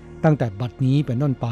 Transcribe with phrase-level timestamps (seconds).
[0.23, 1.47] ตั้งแต่บัดนี้เป็นต้นไป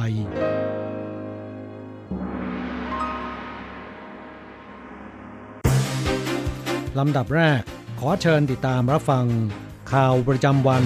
[6.99, 7.61] ลำดับแรก
[7.99, 9.25] ขอเชิญติดตามรับฟัง
[9.91, 10.83] ข่าวประจำวัน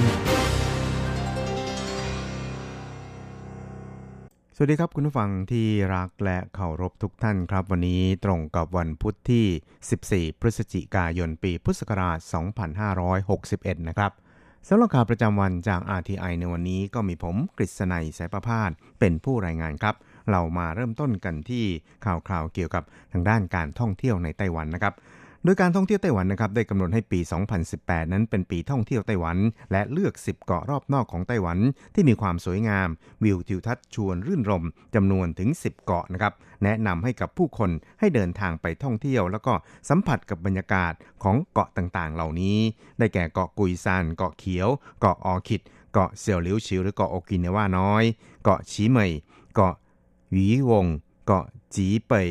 [4.55, 12.19] สวัสดีครับคุณผู้ฟังที่รักและเคารพทุกท่านครับ วันนี้ตรงกับวันพุทธที่ 14 พฤศจิกายนปีพุทธศักราช
[13.03, 14.11] 2561 นะครับ
[14.67, 18.69] สำหรับข่าวประจำวันจาก RTI ในวันนี้ก็มีผมกฤษณัยสายประพาส
[18.99, 19.95] เป็นผู้รายงานครับ
[20.31, 21.65] เรามาเริ่มต้นกันที่
[22.05, 24.93] ข่าวคราวเกี่ยวกับทางด้านการท่องเที่ยวในไต้หวันนะครับ
[25.45, 27.19] โดยการท่องเที่ยวไต้หวันนะครับได้กำหนดให้ปี
[27.65, 29.37] 2018 นั้นเป็นปีท่องเที่ยวไต้หวัน
[29.71, 31.57] และเลือก 10 เกาะรอบนอกของไต้หวัน
[31.93, 32.89] ที่มีความสวยงาม
[33.23, 37.69] วิวทิวทัศน์ชวนรื่นรมจำนวนถึง 10 เกาะนะครับแนะนำให้กับผู้คน
[37.99, 39.53] ให้เดินทางไปท่องเที่ยว แล้วก็
[39.89, 40.93] สัมผัสกับบรรยากาศ
[41.23, 42.57] ของเกาะต่างๆ เหล่านี้
[42.99, 44.67] ได้แก่เกาะกุยซานเกาะเขียว
[44.99, 45.61] เกาะออคิด
[45.93, 48.03] เกาะเสี่ยวหลิวชิวหรือเกาะโอกินาวาน้อย
[48.43, 49.11] เกาะชีเมย
[49.55, 49.75] เกาะ
[50.31, 50.85] หวีวง
[51.25, 52.29] เกาะจีเปย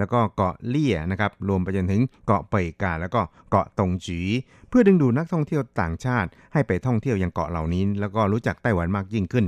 [0.00, 3.20] แล้วก็เกาะเลี่ยนะครับรวมไปจนถึงเกาะเปยกา แล้วก็
[3.50, 4.20] เกาะตงจี
[4.68, 9.46] เพื่อดึงดูดนักท่องเที่ยวต่างชาติ ให้ไปท่องเที่ยวยังเกาะเหล่านี้ แล้วก็รู้จักไต้หวันมากยิ่งขึ้น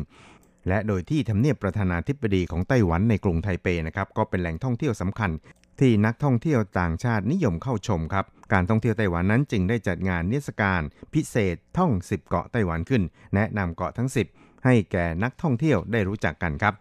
[0.68, 5.30] และโดยที่ทำเนียบประธานาธิบดีของไต้หวันในกรุงไทเปนะครับก็เป็นแหล่งท่องเที่ยวสำคัญ
[5.80, 10.80] ที่นักท่องเที่ยวต่างชาตินิยมเข้าชมครับการท่องเที่ยวไต้หวันนั้นจึงได้จัดงานนิทรรศการ
[11.14, 13.02] พิเศษท่อง 10 เกาะไต้หวันขึ้น
[13.34, 16.74] แนะนำเกาะทั้ง 10 ให้แก่นักท่องเที่ยวได้รู้จักกันครับ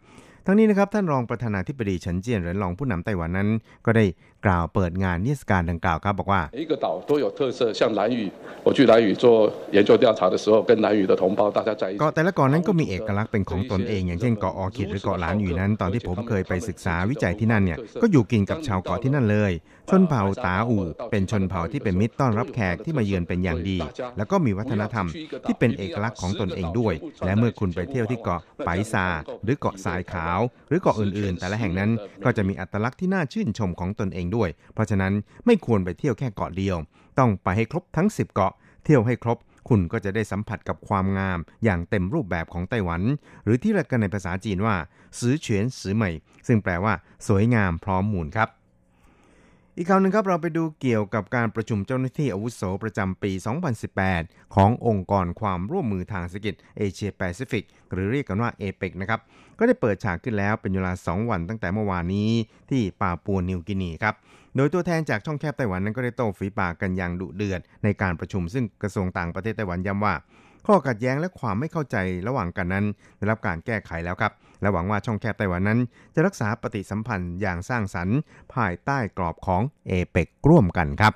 [0.45, 3.49] ทั้งนี้นะครับท่านรองประธานาธิบดีเฉินเจี้ยนเหรินรองผู้นำไต้หวันนั้น
[3.85, 4.05] ก็ได้
[4.46, 8.20] กล่าวเปิดงานนิทรรศการดังกล่าวครับบอกว่า每一个岛都有特色，像兰屿，
[8.66, 9.24] 我去兰屿做
[9.76, 11.98] 研究调查的时候，跟兰屿的同胞大家在一起。
[12.00, 19.52] เกาะแต่ละเกาะนั้นก็มีเอกลักษณ์เป็นของตนเอง อย่างเช่นเกาะออคิดหรือเกาะหลานอยู่นั้น ตอนที่ผมเคยไปศึกษาวิจัยที่นั่นเนี่ยก็อยู่กินกับชาวเกาะที่นั่นเลย
[19.90, 23.78] ชนเผ่าตาอู่เป็นชนเผ่าที่เป็นมิตรต้อนรับแขกที่มาเยือนเป็นอย่างดี
[24.16, 25.06] แล้วก็มีวัฒนธรรม
[25.46, 26.94] ที่เป็นเอกลักษณ์ของตนเองด้วย
[27.24, 29.06] และเมื่อคุณไปเที่ยวที่เกาะไปซา
[29.44, 31.90] หรือเกาะทรายขาว หรือเกาะอื่นๆ แต่ละแห่งนั้น
[32.24, 35.13] ก็จะมีอัตลักษณ์ที่น่าชื่นชมของตนเอง ด้วย เพราะฉะนั้น
[35.45, 36.77] ไม่ควรไปเที่ยวแค่เกาะเดียว
[37.19, 39.37] ต้องไปให้ครบทั้ง 10 เกาะ เที่ยวให้ครบ
[39.69, 43.01] คุณก็จะได้สัมผัสกับความงาม อย่างเต็มรูปแบบของไต้หวัน
[43.43, 44.75] หรือที่เรียกกันในภาษาจีนว่า
[45.19, 46.11] สือเฉียนสือใหม่
[46.47, 46.93] ซึ่งแปลว่า
[47.27, 48.49] สวยงามพร้อมมูลครับ
[49.81, 53.31] อีกคราวหนึ่งครับเราไปดูเกี่ยวกับการประชุมเจ้าหน้าที่อาวุโสประจำปี
[53.93, 59.19] 2018 ขององค์กรความร่วมมือทางเศรษฐกิจเอเชียแปซิฟิกหรือเรียกกันว่าเอเปกนะครับ
[59.59, 62.31] ก็ได้เปิดฉากขึ้นแล้วเป็นเวลา 2 วันตั้งแต่เมื่อวานนี้
[62.69, 64.15] ที่ปาปัวนิวกินีครับ
[64.55, 70.13] โดยตัวแทนจากช่องแคบไต้หวันนั้นก็ได้โต้ฝีปากกันอย่างดุเดือด ในการประชุมซึ่งกระทรวงต่างประเทศไต้หวันย้ำว่า
[70.67, 71.97] ข้อขัดแย้งและความไม่เข้าใจ
[72.27, 72.85] ระหว่างกันนั้น
[73.17, 74.31] ได้รับการแก้ไขแล้วครับ
[74.61, 75.79] และหวังว่าช่องแคบไต้หวันนั้น
[76.13, 78.17] จะรักษาปฏิสัมพันธ์อย่างสร้างสรรค์
[78.53, 81.13] ภายใต้กรอบของเอเปกร่วมกันครับ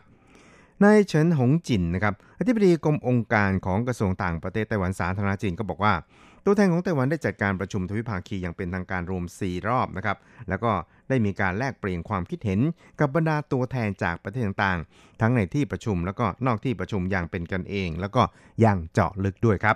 [0.84, 5.94] นายเฉินหงจินนะครับอธิบดีกรมองค์การของกระทรวงต่างประเทศไต้หวันสาธารณจีนก็บอกว่า
[6.46, 10.18] ตัวแทนของไต้หวันได้จัดการประชุมทวิภาคีอย่างเป็นทางการรวม 4 รอบนะครับ
[10.50, 10.72] แล้วก็
[11.10, 12.60] ได้มีการแลกเปลี่ยนความคิดเห็น
[13.00, 18.22] กับบรรดาตัวแทนจากประเทศต่างๆ ทั้งในที่ประชุมแล้วก็นอกที่ประชุมอย่างเป็นกันเอง แล้วก็
[18.62, 19.76] อย่างเจาะลึกด้วยครับ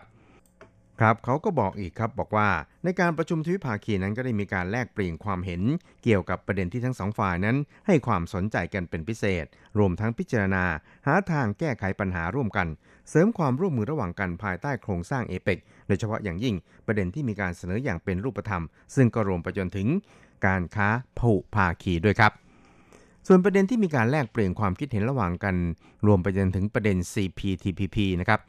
[0.99, 2.49] ครับเขาก็บอกอีกครับบอกว่า
[2.83, 5.61] ในการประชุมทวิภาคีนั้นก็ได้มีการแลกเปลี่ยนความเห็น
[6.03, 7.57] เกี่ยวกับประเด็นที่ทั้งสองฝ่ายนั้น
[7.87, 9.45] ให้ความสนใจกันเป็นพิเศษ
[9.79, 10.65] รวมทั้งพิจารณา
[11.07, 12.67] หาทางแก้ไขปัญหาร่วมกัน
[13.09, 16.55] เสริมความร่วมมือระหว่างกันภายใต้โครงสร้างเอเปกโดยเฉพาะอย่างยิ่ง
[16.85, 18.63] ประเด็นที่มีการเสนออย่างเป็นรูปธรรม
[18.95, 19.87] ซึ่งก็รวมไปจนถึง
[20.45, 20.87] การค้า
[21.19, 22.31] ผูภาคีด้วยครับ
[23.27, 25.55] ส่วนประเด็นที่มีการแลกเปลี่ยนความคิดเห็นระหว่างกัน
[26.07, 28.39] รวมไปจนถึงประเด็น CPTPP นะครับ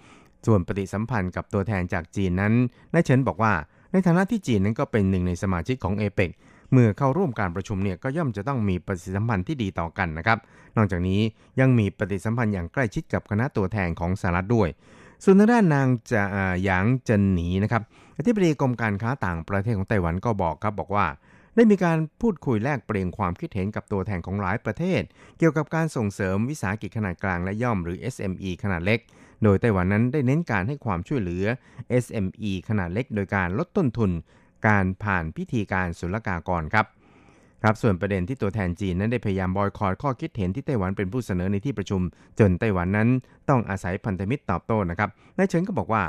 [0.46, 2.52] ส่วนปฏิสัมพันธ์กับตัวแทนจากจีนนั้น
[2.92, 3.52] นายเฉินบอกว่า
[3.92, 6.30] ในฐานะที่จีนนั้นก็เป็นหนึ่งในสมาชิกของเอเปก
[6.72, 10.38] เมื่อเข้าร่วมการประชุมเนี่ยก็ย่อมจะต้องมีปฏิสัมพันธ์ที่ดีต่อกันนะครับ
[10.76, 11.20] นอกจากนี้
[11.60, 14.68] ยังมีปฏิสัมพันธ์อย่างใกล้ชิดกับคณะตัวแทนของสหรัฐด้วย
[15.24, 17.82] ส่วนทางด้านนางจะอ่าหยางเจินหนีนะครับ
[18.18, 21.06] อธิบดีกรมการค้าต่างประเทศของไต้หวันก็บอกครับบอกว่า
[21.56, 25.02] ได้มีการพูดคุยแลกเปลี่ยนความคิดเห็นกับตัวแทนของหลายประเทศ
[25.38, 29.00] เกี่ยวกับการส่งเสริมวิสาหกิจขนาดกลางและย่อมหรือ SME ขนาดเล็ก
[29.42, 31.44] โดยไต้หวันนั้นได้เน้นการให้ความช่วยเหลือ
[32.04, 34.10] SME ขนาดเล็กโดยการลดต้นทุน
[34.68, 36.86] การผ่านพิธีการศุลกากรครับ
[37.62, 42.00] ครับส่วนประเด็นที่ตัวแทนจีนนั้นได้พยายามบอยคอรข้อคิดเห็นที่ไต้หวันเป็นผู้เสนอในที่ประชุม
[42.38, 43.08] จนไต้หวันนั้น
[43.48, 46.02] ต้องอาศัยพันธมิตรตอบโต้นะครับนายเฉินก็บอกว่า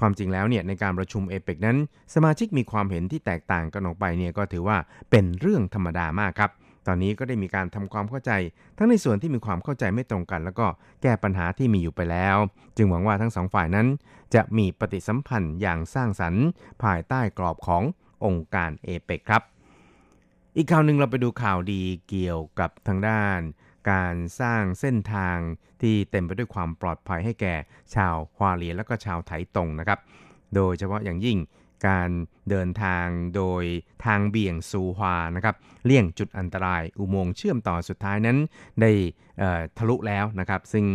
[0.00, 1.76] ความจริงแล้วเนี่ยในการประชุมเอเปกนั้น
[2.14, 4.76] สมาชิกมีความเห็นที่แตกต่างกันออกไปเนี่ยก็ถือว่า
[5.10, 6.50] เป็นเรื่องธรรมดามากครับ
[6.86, 8.32] ตอนนี้ก็ได้มีการทำความเข้าใจ
[8.78, 10.66] ทั้งในส่วนที่มีความเข้าใจไม่ตรงกัน แล้วก็
[11.02, 12.36] แก้ปัญหาที่มีอยู่ไปแล้ว
[12.76, 13.86] จึงหวังว่าทั้งสองฝ่ายนั้น
[14.34, 16.44] จะมีปฏิสัมพันธ์อย่างสร้างสรรค์
[16.82, 17.82] ภายใต้กรอบของ
[18.24, 19.42] องค์การเอเปกครับ
[20.56, 23.40] อีกข่าวหนึ่งเราไปดูข่าวดีเกี่ยวกับทางด้าน
[23.90, 25.38] การสร้างเส้นทาง
[25.82, 27.54] ที่เต็มไปด้วยความปลอดภัยให้แก่
[27.94, 29.98] ชาวฮวาเลียและก็ชาวไถตงนะครับ
[30.54, 31.38] โดยเฉพาะอย่างยิ่ง
[31.86, 32.10] การ
[32.50, 33.06] เดินทาง
[33.36, 33.64] โดย
[34.04, 35.54] ทางเบี่ยงซูฮวานะครับ
[35.84, 38.38] เลี่ยงจุดอันตรายอุโมงค์เชื่อมต่อสุดท้ายนั้น
[38.80, 38.90] ได้
[39.78, 40.86] ทะลุแล้วนะครับ ซึ่ง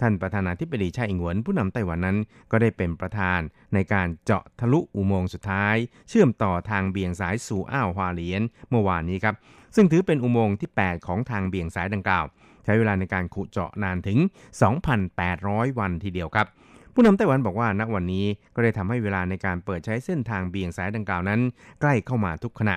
[0.00, 2.18] ท่านประธานาธิบดีชาอิงหวนผู้นำไต้หวันนั้น
[2.50, 3.40] ก็ได้เป็นประธาน
[3.74, 5.76] ในการเจาะทะลุอุโมงค์สุดท้าย
[6.08, 9.34] เชื่อมต่อทางเบี่ยงสายสู่อ่าวฮวาเลียนเมื่อวานนี้ครับ
[9.74, 12.24] ซึ่งถือเป็นอุโมงค์ที่ 8 ของทางเบี่ยงสายดังกล่าว
[12.64, 14.18] ใช้เวลาในการขุดเจาะนานถึง
[14.98, 16.46] 2,800 วันทีเดียวครับ
[16.94, 21.40] ผู้นำไต้หวันบอกว่าณวันนี้ก็ได้ทำให้เวลาในการเปิดใช้เส้นทางเบี่ยงสายดังกล่าวนั้น
[21.80, 22.76] ใกล้เข้ามาทุกขณะ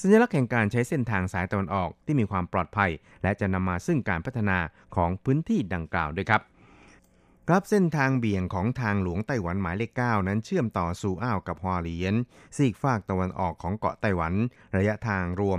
[0.00, 2.90] สัญลักษณ์แห่งการใช้เส้นทางสายตะวันออกที่มีความปลอดภัย
[3.22, 4.58] และจะนำมาซึ่งการพัฒนา
[4.96, 6.42] ของพื้นที่ดังกล่าวด้วยครับ
[7.48, 12.14] ครับเส้นทางเบี่ยงของทางหลวงไต้หวันหมายเลข 9 นั้นเชื่อมต่อสู่อ่าวกับฮวาเลียน
[12.56, 14.34] ซีกฝากตะวันออกของเกาะไต้หวัน
[14.76, 15.58] ระยะทางรวม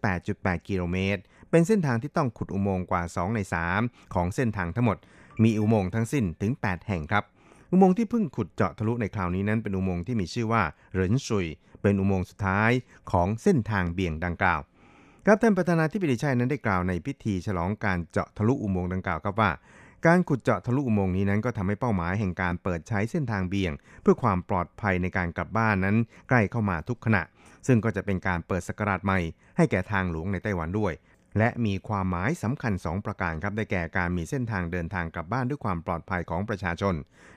[0.00, 3.40] 38.8 กิโลเมตร เป็นเส้นทางที่ต้องขุดอุโมงค์กว่า 2 ใน
[3.76, 4.98] 3 ของเส้นทางทั้งหมด
[5.42, 7.24] มีอุโมงค์ทั้งสิ้นถึง 8 แห่งครับ
[7.70, 11.46] อุโมงค์ที่เพิ่งขุดเจาะทะลุในคราวนี้นั้นเป็นอุโมงค์ที่มีชื่อว่าเหรินซุย
[11.82, 12.70] เป็นอุโมงค์สุดท้าย
[13.10, 14.60] ของเส้นทางเบี่ยงดังกล่าว
[15.26, 19.50] ครับท่านประธานาธิบดีชัยนั้นได้กล่าวในพิธีฉลองการเจาะทะลุอุโมงค์ดังกล่าวครับว่า
[20.06, 25.96] การขุดเจาะทะลุอุโมงค์นี้นั้นก็ทำให้เป้าหมายแห่งการเปิดใช้เส้นทางเบี่ยง เพื่อความปลอดภัยในการกลับบ้านนั้น
[26.28, 27.22] ใกล้เข้ามาทุกขณะ
[27.66, 29.18] ซึ่งก็จะเป็นการเปิดสกราชใหม่
[29.56, 30.92] ให้แก่ทางหลวงในไต้หวันด้วย
[31.38, 36.94] และมีความหมายสำคัญ 2 ประการครับได้แก่การมีเส้นทางเดินทางกลับบ้านด้วยความปลอดภัยของประชาชน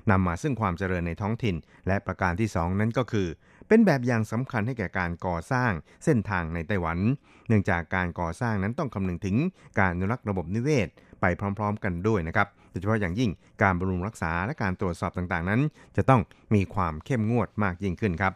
[0.09, 1.55] นำมาซึ่งความเจริญในท้องถิ่น
[1.87, 3.27] และประการที่ 2 นั้นก็คือ
[3.67, 5.71] เป็นแบบอย่างสำคัญให้แก่การก่อสร้าง
[6.05, 6.97] เส้นทางในไต้หวัน
[7.47, 9.35] เนื่องจากการก่อสร้างนั้นต้องคำนึงถึง
[9.79, 10.87] การอนุรักษ์ระบบนิเวศ
[11.21, 13.31] ไปพร้อม ๆ กันด้วยนะครับโดยเฉพาะอย่างยิ่ง
[13.61, 15.61] การบำรุงรักษาและการตรวจสอบต่างๆนั้น
[15.97, 16.21] จะต้อง
[16.55, 18.33] มีความเข้มงวดมากยิ่งขึ้นครับ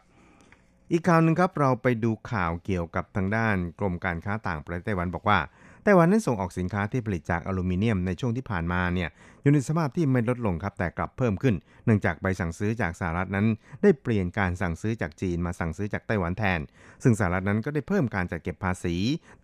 [0.91, 5.39] อีกข่าวหนึ่งครับเราไปดูข่าวเกี่ยวกับทางด้านกรมการค้าต่างประเทศไต้หวันบอกว่า
[5.83, 9.09] ไต้หวันนั้นส่งออกสินค้าที่ผลิตจากอลูมิเนียมในช่วงที่ผ่านมาเนี่ย
[9.41, 13.47] อยู่ในสภาพที่ไม่ลดลงครับแต่กลับเพิ่มขึ้น เนื่องจากใบสั่งซื้อจากสหรัฐนั้น
[13.81, 16.59] ได้เปลี่ยนการสั่งซื้อจากจีนมาสั่งซื้อจากไต้หวันแทน
[17.03, 18.95] ซึ่งสหรัฐนั้นก็ได้เพิ่มการจัดเก็บภาษี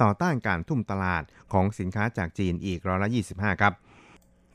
[0.01, 3.73] ต่อต้านการทุ่มตลาดของสินค้าจากจีนอีกร้อยละ25 ครับ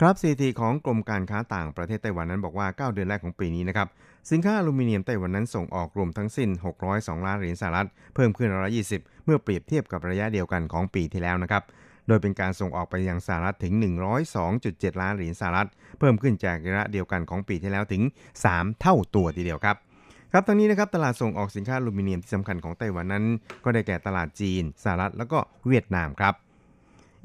[0.01, 3.89] ครับสถิติของกรมการค้าต่างประเทศไต้หวันนั้นบอกว่า 9 เดือนแรกของปีนี้นะครับ
[4.31, 6.49] สินค้าอลูมิเนียมไต้หวันนั้นส่งออกรวมทั้งสิ้น
[6.89, 11.63] 602 ล้านเหรียญสหรัฐ เพิ่มขึ้นร้อยละ20เมื่อเปรียบเทียบกับระยะเดียวกันของปีที่แล้วนะครับ
[12.09, 13.73] โดยเป็นการส่งออกไปยังสหรัฐถึง
[14.37, 18.03] 102.7 ล้านเหรียญสหรัฐ เพิ่มขึ้นจากระยะเดียวกันของปีที่แล้วถึง
[18.43, 19.77] 3 เท่าตัวทีเดียวครับ
[20.33, 23.25] ครับทั้งนี้นะครับตลาดส่งออกสินค้าอลูมิเนียมที่สำคัญของไต้หวันนั้น
[23.65, 25.39] ก็ได้แก่ตลาดจีนสหรัฐแล้วก็
[25.69, 26.35] เวียดนามครับ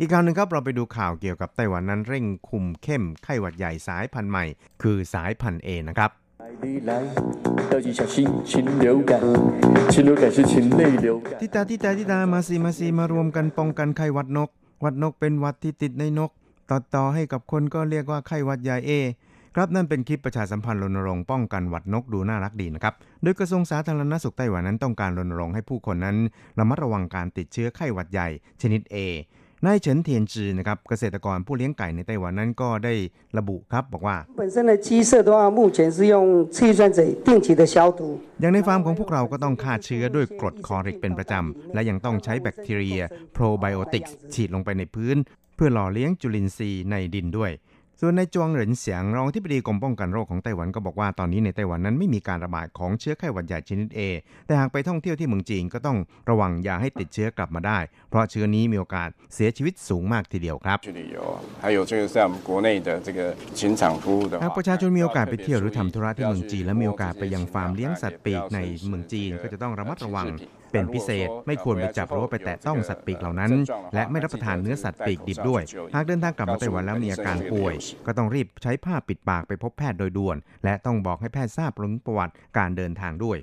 [0.03, 4.45] อีกข่าวหนึ่งครับเราไปดูข่าวเกี่ยวกับไต้หวันนั้นเร่งคุมเข้มไข้หวัดใหญ่สายพันธุ์ใหม่
[4.81, 6.11] คือสายพันธุ์เอนะครับ
[11.41, 14.49] ทิตาทิตาทิตามาสิมาสิมารวมกันป้องกันไข้หวัดนก
[14.81, 16.31] หวัดนกเป็นหวัดที่ติดในนก
[16.69, 18.91] ต่อต่อให้กับคนก็เรียกว่าไข้หวัดใหญ่เอ
[19.55, 22.93] ครับนั่นเป็นคลิปประชาสัมพันธ์รณรงค์ป้องกันหวัดนกดูน่ารักดีนะครับ
[23.23, 26.17] โดยกระทรวงสาธารณสุขไต้หวันนั้นต้องการรณรงค์ให้ผู้คนนั้น
[26.59, 28.27] ระมัดระวังการติดเชื้อไข้หวัดใหญ่
[28.61, 28.97] ชนิดเอ
[29.65, 32.93] นายเฉินเทียนจีนะครับเกษตรกรผู้เลี้ยงไก่ในไต้หวันนั้นก็ได้
[33.37, 34.17] ระบุครับบอกว่า
[38.39, 43.01] อย่างในฟาร์มของพวกเราก็ต้องฆ่าเชื้อด้วยกรดคอริกเป็นประจำ และยังต้องใช้แบคทีเรีย
[43.33, 45.17] โปรไบโอติกฉีดลงไปในพื้น
[45.55, 47.51] เพื่อหล่อเลี้ยงจุลินทรีย์ในดินด้วย
[48.03, 54.01] ส่วนนายจวงเหรินเสียงรองที่ปดีกรมป้องกันโรคของไต้หวันก็บอกว่าตอนนี้ในไต้หวันนั้นไม่มีการระบาดของเชื้อไข้หวัดใหญ่ชนิดเอ
[54.47, 55.97] แต่หากไปท่องเที่ยวที่เมืองจีนก็ต้อง
[56.29, 57.79] ระวังอย่าให้ติดเชื้อกลับมาได้
[58.09, 60.77] เพราะเชื้อนี้มีโอกาสเสียชีวิตสูงมากทีเดียวครับ
[64.43, 70.27] หากประชาชนมีโอกาสไปเที่ยวหรือทำธุระที่เมืองจีนและมีโอกาสไปยังฟาร์มเลี้ยงสัตว์ปีกในเมืองจีนก็จะต้องระมัดระวัง
[70.71, 73.51] เป็นพิเศษไม่ควรไปจับหรือว่าไปแตะต้องสัตว์ปีกเหล่านั้น
[73.93, 75.61] และไม่รับประทานเนื้อสัตว์ปีกดิบด้วย
[75.95, 77.73] หากเดินทางกลับมาไต้หวันแล้วมีอาการป่วย
[78.05, 83.37] ก็ต้องรีบใช้ผ้าปิดปากไปพบแพทย์โดยด่วน และต้องบอกให้แพทย์ทราบถึงประวัติการเดินทางด้วย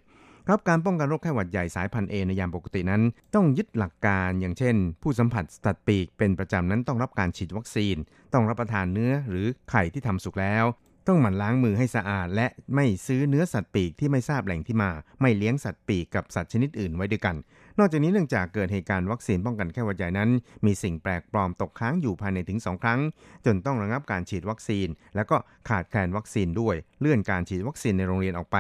[0.51, 3.03] ครับการป้องกันโรคไข้หวัดใหญ่สายพันธุ์เอในยามปกตินั้น
[3.35, 7.97] ต้องยึดหลักการอย่างเช่น ผู้สัมผัสสัตว์ปีกเป็นประจำนั้นต้องรับการฉีดวัคซีน
[8.33, 10.65] ต้องรับประทานเนื้อหรือไข่ที่ทำสุกแล้ว
[11.09, 17.37] ต้องหมั่นล้างมือให้สะอาด และไม่ซื้อเนื้อสัตว์ปีกที่ไม่ทราบแหล่งที่มา ไม่เลี้ยงสัตว์ปีกกับสัตว์ชนิดอื่นไว้ด้วยกัน
[17.79, 20.31] นอกจากนี้เนื่องจากเกิดเหตุการณ์วัคซีนป้องกันไข้หวัดใหญ่นั้น
[20.67, 23.01] มีสิ่งแปลกปลอมตกค้างอยู่ภายในถึง 2 ครั้ง
[23.47, 25.37] จนต้องระงับการฉีดวัคซีน แล้วก็
[25.69, 28.57] ขาดแคลนวัคซีนด้วย เลื่อนการฉีดวัคซีนในโรงเรียนออกไป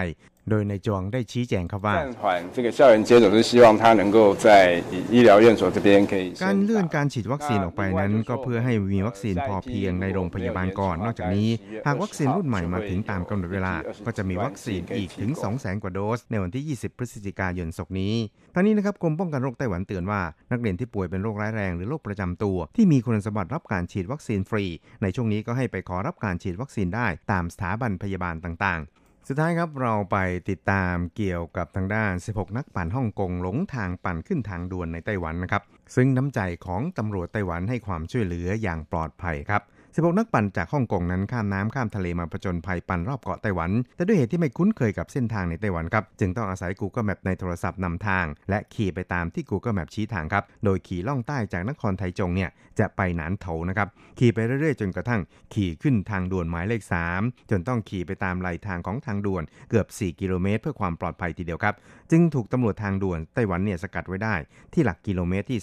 [0.50, 1.96] โดยนายจวงได้ชี้แจงครับว่า
[6.44, 11.48] การเลื่อนการฉีดวัคซีนออกไปนั้น ก็เพื่อให้มีวัคซีนพอเพียงในโรงพยาบาลก่อน นอกจากนี้
[11.86, 13.74] หากวัคซีนรุ่นใหม่มาถึงตามกำหนดเวลา
[14.06, 18.14] ก็จะมีวัคซีนอีกถึง 2 0 0 0 0 0 กว่าโดส ในวันที่ 20 พฤศจิกายนศกนี้
[18.54, 20.20] ทั้งนี้นะครับกรมป้องกันโรคไต้หวันเตือนว่า
[20.52, 24.64] นักเรียนที่ป่วยเป็นโรคร้ายแรงหรือโรคประจำตัว ที่มีคุณสมบัติรับการฉีดวัคซีนฟรี
[25.02, 30.18] ในช่วงนี้ก็ให้ไปขอรับการฉีดวัคซีนได้ตามสถาบันพยาบาลต่างๆ สุดท้ายครับเราไป
[30.50, 35.62] ติดตามเกี่ยวกับทางด้าน 16 นักปั่นฮ่องกงหลงทางปั่นขึ้นทางด่วนในไต้หวันนะครับ
[35.96, 39.62] ซึ่งน้ำใจของตำรวจไต้หวันให้ความช่วยเหลืออย่างปลอดภัยครับ
[39.98, 53.88] 16 นักปั่นจากฮ่องกงนั้นข้ามน้ำข้ามทะเลมาประจนภัยปั่นรอบเกาะไต้หวัน แต่ด้วยเหตุที่ไม่คุ้นเคยกับเส้นทางในไต้หวันครับ จึงต้องอาศัย Google Map ในโทรศัพท์นำทาง และขี่ไปตามที่ Google Map ชี้ทางครับ โดยขี่ล่องใต้จากนครไทจงเนี่ยจะไปหนานโถนะครับ
[54.18, 55.20] ขี่ไปเรื่อยๆ จนกระทั่ง
[55.54, 56.82] ขี่ขึ้นทางด่วนหมายเลข
[57.16, 61.74] 3 จนต้องขี่ไปตามไหลทางของทางด่วนเกือบ 4 กิโลเมตร เพื่อความปลอดภัยทีเดียวครับ
[62.10, 64.34] จึงถูกตำรวจทางด่วนไต้หวันเนี่ยสกัดไว้ได้
[64.72, 65.58] ที่หลักกิโลเมตรที่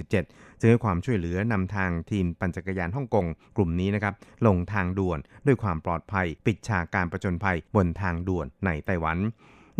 [0.00, 4.14] 247 จึงให้ความช่วยเหลือนำทางทีมปั่นจักรยานฮ่องกงกลุ่มนี้นะครับ
[4.46, 9.18] ลงทางด่วนด้วยความปลอดภัย ปิดฉากการประจนภัยบนทางด่วนในไต้หวัน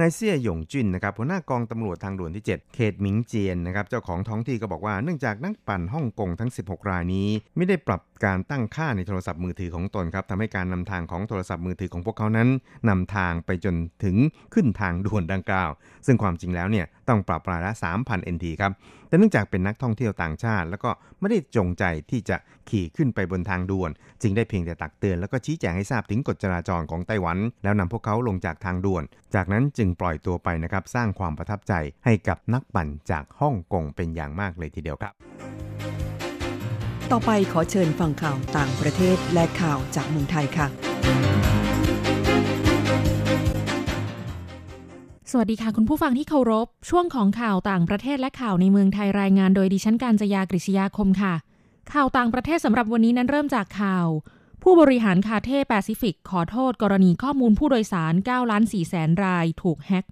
[0.00, 12.48] นายเซี่ยหยงจุนนะครับหัวหน้ากองตำรวจทางด่วนที่ 7 เขตหมิงเจียนนะครับเจ้าของท้องที่ก็บอกว่าเนื่องจากนักปั่นฮ่องกงทั้ง 16 รายนี้ ไม่ได้ปรับการตั้งค่าในโทรศัพท์มือถือของตนครับทำให้การนำทางของโทรศัพท์มือถือของพวกเขานั้น
[12.88, 14.16] นำทางไปจนถึง
[14.54, 15.70] ขึ้นทางด่วนดังกล่าว
[16.06, 18.72] ซึ่งความจริงแล้วเนี่ยต้องปรับรายละ 3,000 NT ครับ
[19.10, 20.90] แต่เนื่องจากเป็นนักท่องเที่ยวต่างชาติ แล้วก็
[21.20, 22.36] ไม่ได้จงใจที่จะ
[22.70, 23.90] ขี่ขึ้นไปบนทางด่วน
[24.22, 29.02] จึงได้เพียงแต่ตักเตือนแล้วก็ชี้แจงให้ทราบถึงกฎจราจรของไต้หวัน แล้วนำพวกเขาลงจากทางด่วน
[29.34, 31.72] จากนั้นจึงปล่อยตัวไปนะครับสร้างความประทับใจ
[32.04, 35.12] ให้กับนักปั่นจากฮ่องกงเป็นอย่างมากเลยทีเดียวครับ
[37.12, 41.49] ต่อไปขอเชิญฟังข่าวต่างประเทศและข่าวจากเมืองไทยค่ะ
[45.32, 51.34] สวัสดีค่ะ คุณผู้ฟังที่เคารพ ช่วงของข่าวต่างประเทศและข่าวในเมืองไทยรายงานโดยดิฉันการจยากริชยาคมค่ะ
[51.92, 54.06] ข่าวต่างประเทศสำหรับวันนี้นั้นเริ่มจากข่าว
[54.62, 60.04] ผู้บริหารคาเท่แปซิฟิก ขอโทษกรณีข้อมูลผู้โดยสาร9ล้าน4แสนรายถูกแฮ็ก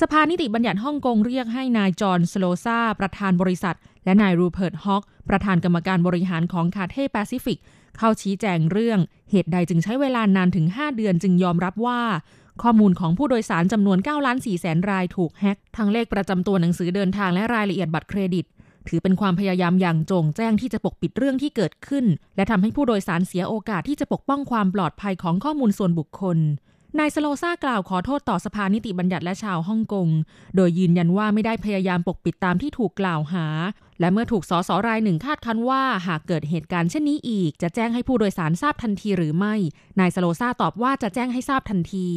[0.00, 7.58] สภานิติบัญญัติฮ่องกงเรียกให้นายจอห์นสโลซาประธานบริษัท และนายรูเพิร์ตฮอกประธานกรรมการบริหารของคาเท่แปซิฟิก
[7.98, 8.98] เข้าชี้แจงเรื่อง
[9.30, 12.00] เหตุใดจึงใช้เวลานานถึง 5 เดือนจึงยอมรับว่า
[12.62, 18.46] ข้อมูลของผู้โดยสารจำนวน9ล้าน4แสนรายถูกแฮ็กทั้งเลขประจำตัวหนังสือเดินทางและรายละเอียดบัตรเครดิต
[18.88, 22.04] ถือเป็นความพยายามอย่างจงแจ้งที่จะปกปิดเรื่องที่เกิดขึ้น
[22.36, 26.38] และทำให้ผู้โดยสารเสียโอกาสที่จะปกป้องความปลอดภัยของข้อมูลส่วนบุคคล
[26.98, 30.08] นายสโลซากล่าวขอโทษต่อสภานิติบัญญัติและชาวฮ่องกง
[30.56, 33.46] โดยยืนยันว่าไม่ได้พยายามปกปิดตามที่ถูกกล่าวหา
[34.00, 39.54] และเมื่อถูกสสรายหนึ่งคาดคันว่าหากเกิดเหตุการณ์เช่นนี้อีก จะแจ้งให้ผู้โดยสารทราบทันทีหรือไม่
[40.00, 42.08] นายสโลซาตอบว่าจะแจ้งให้ทราบทันที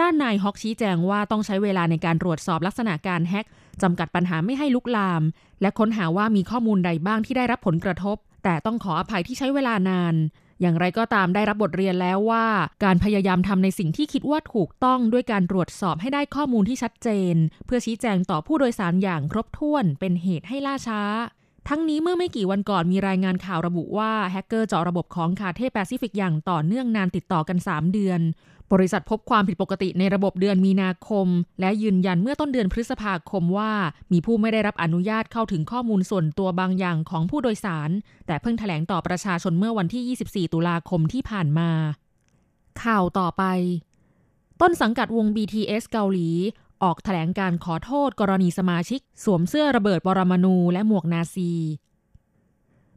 [0.00, 3.46] ด้านนายฮอกชี้แจงว่าต้องใช้เวลาในการตรวจสอบลักษณะการแฮ็ก
[3.82, 5.22] จำกัดปัญหาไม่ให้ลุกลาม
[5.62, 10.14] และค้นหาว่ามีข้อมูลใดบ้างที่ได้รับผลกระทบ แต่ต้องขออภัยที่ใช้เวลานาน
[10.60, 12.46] อย่างไรก็ตามได้รับบทเรียนแล้วว่า
[12.84, 17.34] การพยายามทำในสิ่งที่คิดว่าถูกต้องด้วยการตรวจสอบให้ได้ข้อมูลที่ชัดเจน
[17.66, 21.02] เพื่อชี้แจงต่อผู้โดยสารอย่างครบถ้วนเป็นเหตุให้ล่าช้า
[21.68, 28.20] ทั้งนี้เมื่อไม่กี่วันก่อนมีรายงานข่าวระบุว่าแฮกเกอร์เจาะระบบของคาเทแปซิฟิกอย่างต่อเนื่องนานติดต่อกัน 3 เดือน
[28.72, 31.26] บริษัทพบความผิดปกติในระบบเดือนมีนาคม
[31.60, 33.72] และยืนยันเมื่อต้นเดือนพฤษภาคมว่า
[34.12, 37.90] มีผู้ไม่ได้รับอนุญาตเข้าถึงข้อมูลส่วนตัวบางอย่างของผู้โดยสาร
[38.26, 41.70] แต่เพิ่งแถลงต่อประชาชนเมื่อวันที่ 24 ตุลาคมที่ผ่านมา
[42.82, 43.44] ข่าวต่อไป
[44.60, 46.28] ต้นสังกัดวง BTS เกาหลี
[46.84, 51.52] ออกแถลงการขอโทษกรณีสมาชิก สวมเสื้อระเบิดปรมาณูและหมวกนาซี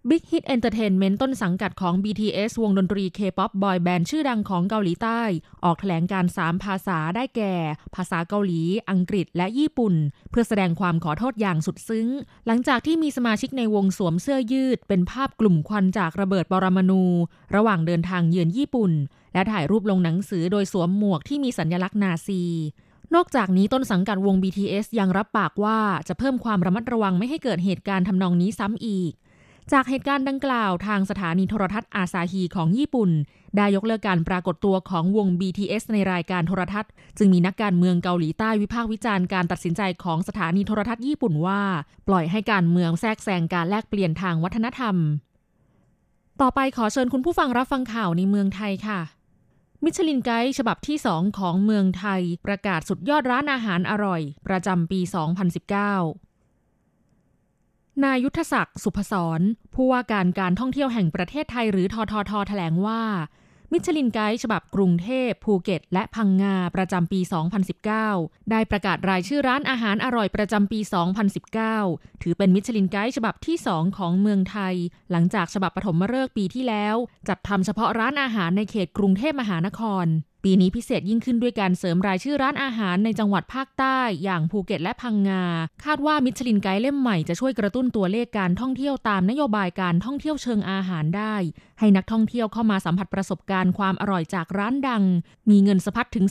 [0.09, 5.21] Big Hit Entertainment ต้นสังกัดของ BTS วงดนตรี K-POP บอยแบนด์ชื่อดังของเกาหลีใต้
[5.63, 7.53] ออกแถลงการ 3 ภาษาได้แก่
[7.95, 9.93] ภาษาเกาหลี อังกฤษและญี่ปุ่น
[10.29, 12.07] เพื่อแสดงความขอโทษอย่างสุดซึ้ง
[12.47, 17.03] หลังจากที่มีสมาชิกในวงสวมเสื้อยืด เป็นภาพกลุ่มควันจากระเบิดปรมาณู
[17.55, 18.91] ระหว่างเดินทางเยือนญี่ปุ่น
[19.33, 22.43] และถ่ายรูปลงหนังสือโดยสวมหมวกที่มีสัญลักษณ์นาซี
[23.15, 29.11] นอกจากนี้ต้นสังกัดวง BTS ยังรับปากว่าจะเพิ่มความระมัดระวังไม่ให้เกิดเหตุการณ์ทำนองนี้ซ้ำอีก
[29.71, 33.09] จากเหตุการณ์ดังกล่าวทางสถานีโทรทัศน์อาซาฮีของญี่ปุ่น
[33.55, 41.61] ได้ยกเลิกการปรากฏตัวของวง BTS ในรายการโทรทัศน์ จึงมีนักการเมืองเกาหลีใต้วิพากษ์วิจารณ์การตัดสินใจของสถานีโทรทัศน์ญี่ปุ่นว่า
[42.07, 44.95] ปล่อยให้การเมืองแทรกแซงการแลกเปลี่ยนทางวัฒนธรรม
[46.41, 48.99] ต่อไปขอเชิญคุณผู้ฟังรับฟังข่าวในเมืองไทยค่ะ
[49.83, 54.99] มิชลินไกด์ฉบับที่ 2 ของเมืองไทย ประกาศสุดยอดร้านอาหารอร่อย ประจำปี
[56.31, 59.41] 2019 นายยุทธศักดิ์สุพศร
[59.73, 63.01] ผู้ว่าการการท่องเที่ยวแห่งประเทศไทยหรือทททแถลงว่า
[63.73, 67.19] มิชลินไกด์ฉบับกรุงเทพภูเก็ต และพังงาประจำปี
[67.85, 70.79] 2019 ได้ประกาศรายชื่อร้านอาหารอร่อยประจำปี
[71.51, 74.75] 2019 ถือเป็นมิชลินไกด์ฉบับที่ 2 ของเมืองไทย
[75.11, 76.95] หลังจากฉบับปฐมฤกษ์ปีที่แล้ว
[77.27, 80.05] จัดทำเฉพาะร้านอาหารในเขตกรุงเทพมหานคร
[80.49, 85.43] ปีนี้พิเศษยิ่งขึ้นด้วยการเสริมรายชื่อร้านอาหารในจังหวัดภาคใต้ อย่างภูเก็ตและพังงา
[85.85, 91.35] คาดว่ามิชลินไกด์เล่มใหม่จะช่วยกระตุ้นตัวเลขการท่องเที่ยวตามนโยบายการท่องเที่ยวเชิงอาหารได้
[91.79, 95.03] ให้นักท่องเที่ยวเข้ามาสัมผัสประสบการณ์ความอร่อยจากร้านดัง
[95.49, 96.25] มีเงินสะพัดถึง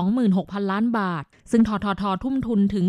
[0.00, 2.84] 326,000 ล้านบาท ซึ่งททททุ่มทุนถึง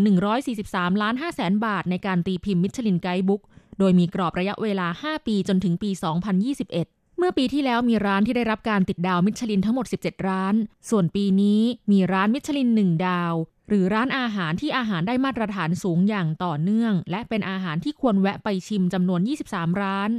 [0.50, 3.42] 143ล้าน5แสนบาท ในการตีพิมพ์มิชลินไกด์บุ๊ก
[3.78, 10.54] โดยมีกรอบระยะเวลา 5 ปีจนถึงปี 2021เมื่อปีที่แล้วมีร้านที่ได้รับการติดดาวมิชลินทั้งหมด 17 ร้าน
[10.90, 13.32] ส่วนปีนี้มีร้านมิชลิน 1 ดาว
[13.68, 20.10] หรือร้านอาหารที่อาหารได้มาตรฐานสูงอย่างต่อเนื่อง และเป็นอาหารที่ควรแวะไปชิมจำนวน 23 ร้าน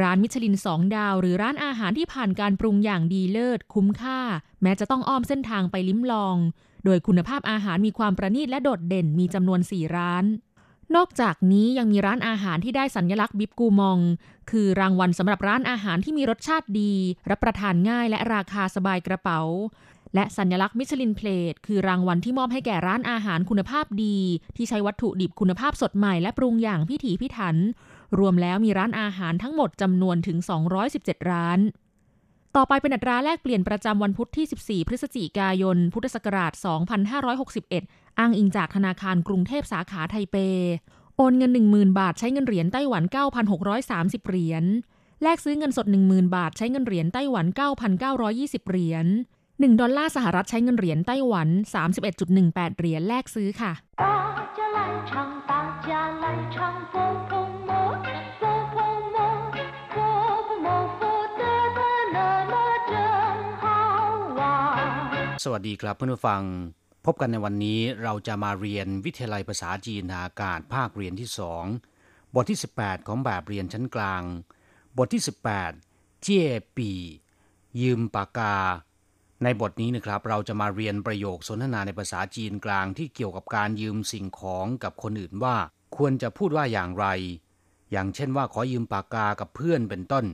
[0.00, 4.20] ร้านมิชลิน 2 ดาว หรือร้านอาหารที่ผ่านการปรุงอย่างดีเลิศคุ้มค่า
[4.62, 6.36] แม้จะต้องอ้อมเส้นทางไปลิ้มลอง
[6.84, 10.26] โดยคุณภาพอาหารมีความประณีตและโดดเด่นมีจำนวน 4 ร้าน
[10.96, 13.98] นอกจากนี้ยังมีร้านอาหารที่ได้สัญลักษณ์บิบกูมอง
[14.50, 16.92] คือรางวัลสำหรับร้านอาหารที่มีรสชาติดี
[17.30, 19.40] รับประทานง่ายและราคาสบายกระเป๋า
[20.14, 24.18] และสัญลักษณ์มิชลินเพลทคือรางวัลที่มอบให้แก่ร้านอาหารคุณภาพดี
[24.56, 27.56] ที่ใช้วัตถุดิบคุณภาพสดใหม่และปรุงอย่างพิถีพิถัน
[28.18, 30.38] รวมแล้วมีร้านอาหารทั้งหมดจำนวนถึง
[30.84, 31.58] 217 ร้าน
[32.56, 36.52] ต่อไปเป็นอัตราแลกเปลี่ยนประจำวันพุธที่ 14 พฤศจิกายน พุทธศักราช
[37.36, 40.36] 2561 อ้างอิงจากธนาคารกรุงเทพสาขาไทเป
[41.20, 43.02] โอนเงิน 10,000 บาทใช้เงินเหรียญไต้หวัน
[43.66, 44.64] 9,630 เหรียญ
[45.22, 47.46] แลกซื้อเงินสด 10,000 บาทใช้เงินเหรียญไต้หวัน
[48.08, 49.06] 9,920 เหรียญ
[49.42, 51.48] 1 ดอลลาร์สหรัฐใช้เงินเหรียญไต้หวัน
[52.14, 53.72] 31.18 เหรียญแลกซื้อค่ะ
[65.44, 66.42] สวัสดีครับเพื่อนผู้ฟัง
[67.10, 71.64] พบกันในวันนี้เราจะมาเรียนวิทยาลัยภาษาจีนอากาศภาคเรียนที่สอง
[72.34, 74.22] บทที่ 18 ของแบบเรียนชั้นกลาง
[74.98, 75.22] บทที่
[75.70, 76.90] 18 เจี้ยปี
[77.80, 78.56] ยืมปากกา
[79.42, 85.56] ในบทนี้นะครับ เราจะมาเรียนประโยคสนทนาในภาษาจีนกลางที่เกี่ยวกับการยืมสิ่งของกับคนอื่นว่า
[85.96, 87.06] ควรจะพูดว่าอย่างไร
[87.92, 90.24] อย่างเช่นว่าขอยืมปากกากับเพื่อนเป็นต้น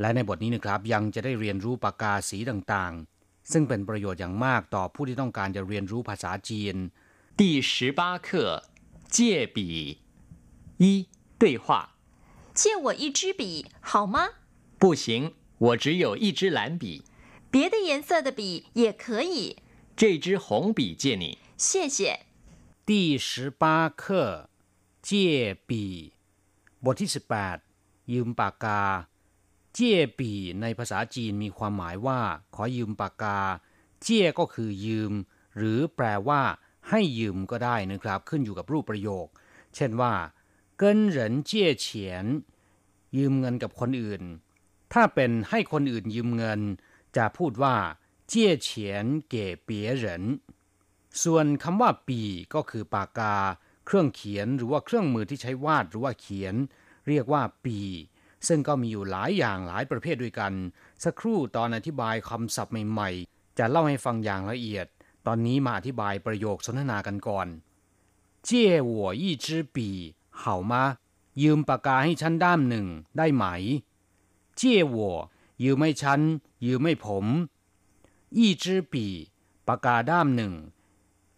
[0.00, 3.13] และในบทนี้นะครับยังจะได้เรียนรู้ปากกาสีต่างๆ
[3.51, 6.75] ซึ่งเป็นประโยชน์อย่างมากต่อผู้ที่ต้องการจะเรียนรู้ภาษาจีน
[7.39, 8.29] 第十八课
[9.15, 9.17] 借
[9.55, 9.57] 笔
[10.83, 10.85] 一
[11.41, 11.65] 对话
[12.59, 13.41] 借我一支笔
[13.89, 14.17] 好吗？
[14.77, 17.03] 不行，我只有一支蓝笔，
[17.49, 19.57] 别的颜色的笔也可以。
[19.95, 21.37] 这支红笔借你。
[21.57, 22.25] 谢谢。
[22.85, 24.49] 第十八课
[25.01, 26.13] 借笔
[26.83, 27.59] บทที่ 18
[28.11, 28.81] ยืมปากกา
[29.74, 30.30] เจี้ยปี
[30.62, 32.20] ในภาษาจีนมีความหมายว่า
[32.54, 33.40] ขอยืมปากกา
[34.02, 35.12] เจี้ยก็คือยืม
[35.56, 36.42] หรือแปลว่า
[36.88, 39.26] ให้ยืมก็ได้นะครับ ขึ้นอยู่กับรูปประโยค
[39.74, 40.14] เช่นว่า
[40.78, 42.24] เกินเหรินเจี้ยเฉียน
[43.16, 44.22] ยืมเงินกับคนอื่น
[44.92, 46.60] ถ้าเป็นให้คนอื่นยืมเงิน
[47.16, 47.76] จะพูดว่า
[48.28, 50.24] เจี้ยเฉียนเก๋เปียเหริน
[51.22, 52.20] ส่วนคำว่าปี
[52.54, 53.36] ก็คือปากกา
[53.86, 56.54] เครื่องเขียนหรือว่าเครื่องมือที่ใช้วาดหรือว่าเขียน
[57.08, 57.78] เรียกว่าปี
[58.48, 60.52] ซึ่งก็มีอยู่หลายอย่างหลายประเภทด้วยกัน
[61.04, 64.86] สักครู่ตอนอธิบายคำศัพท์ใหม่ๆ จะเล่าให้ฟังอย่างละเอียด
[65.26, 67.46] ตอนนี้มาอธิบายประโยคสนทนากันก่อน
[68.44, 69.88] เจ้หัวยี่จื้อปี
[70.38, 70.56] เห่า
[71.42, 72.86] ยืมปากกาให้ฉันด้ามหนึ่ง
[73.18, 73.44] ได้ไหม
[74.56, 75.14] เจ้หัว
[75.62, 76.20] ยืมไม่ฉัน
[76.66, 77.24] ยืมไม่ผม
[78.38, 78.94] 一支笔
[79.68, 80.52] ปากกาด้ามหนึ่ง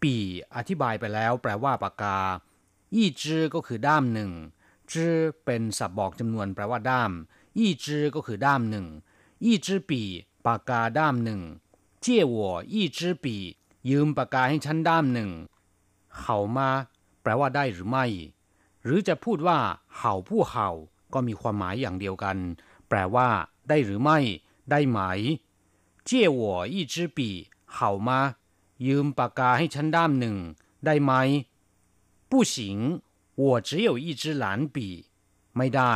[0.03, 0.15] ปี
[0.55, 2.19] อธิบายไปแล้ว แปลว่าปากกา
[2.95, 3.23] 一支
[3.55, 4.31] ก็คือด้ามหนึ่ง
[4.93, 7.13] จื้อเป็นสับบอกจำนวนแปลว่าด้าม
[7.57, 8.87] อีจื้อก็คือด้ามหนึ่ง
[9.45, 10.03] อี้จื้อปี
[10.47, 11.41] ปากกาด้ามหนึ่ง
[12.01, 12.39] เจี้ยว
[12.73, 13.37] อี้จื้อปี
[13.91, 15.31] ยืมปากกาให้ฉันด้ามหนึ่ง
[16.19, 16.69] เขามา
[17.23, 18.07] แปลว่าได้หรือไม่
[18.83, 19.59] หรือจะพูดว่า
[19.97, 20.69] เห่าผู้เห่า
[21.15, 22.37] ก็มีความหมายอย่างเดียวกัน
[22.89, 23.29] แปลว่า
[23.69, 24.19] ได้หรือไม่
[24.71, 24.99] ได้ไหม
[26.05, 27.29] เจี้ยวอี้จื้อปี
[27.75, 28.19] เห่ามา
[28.87, 30.37] ยืมปากกาให้ฉันด้ามหนึ่ง
[30.85, 31.13] ได้ไหม
[32.31, 32.57] 不行
[33.36, 34.78] 我只有一支蓝笔
[35.58, 35.96] ไม่ได้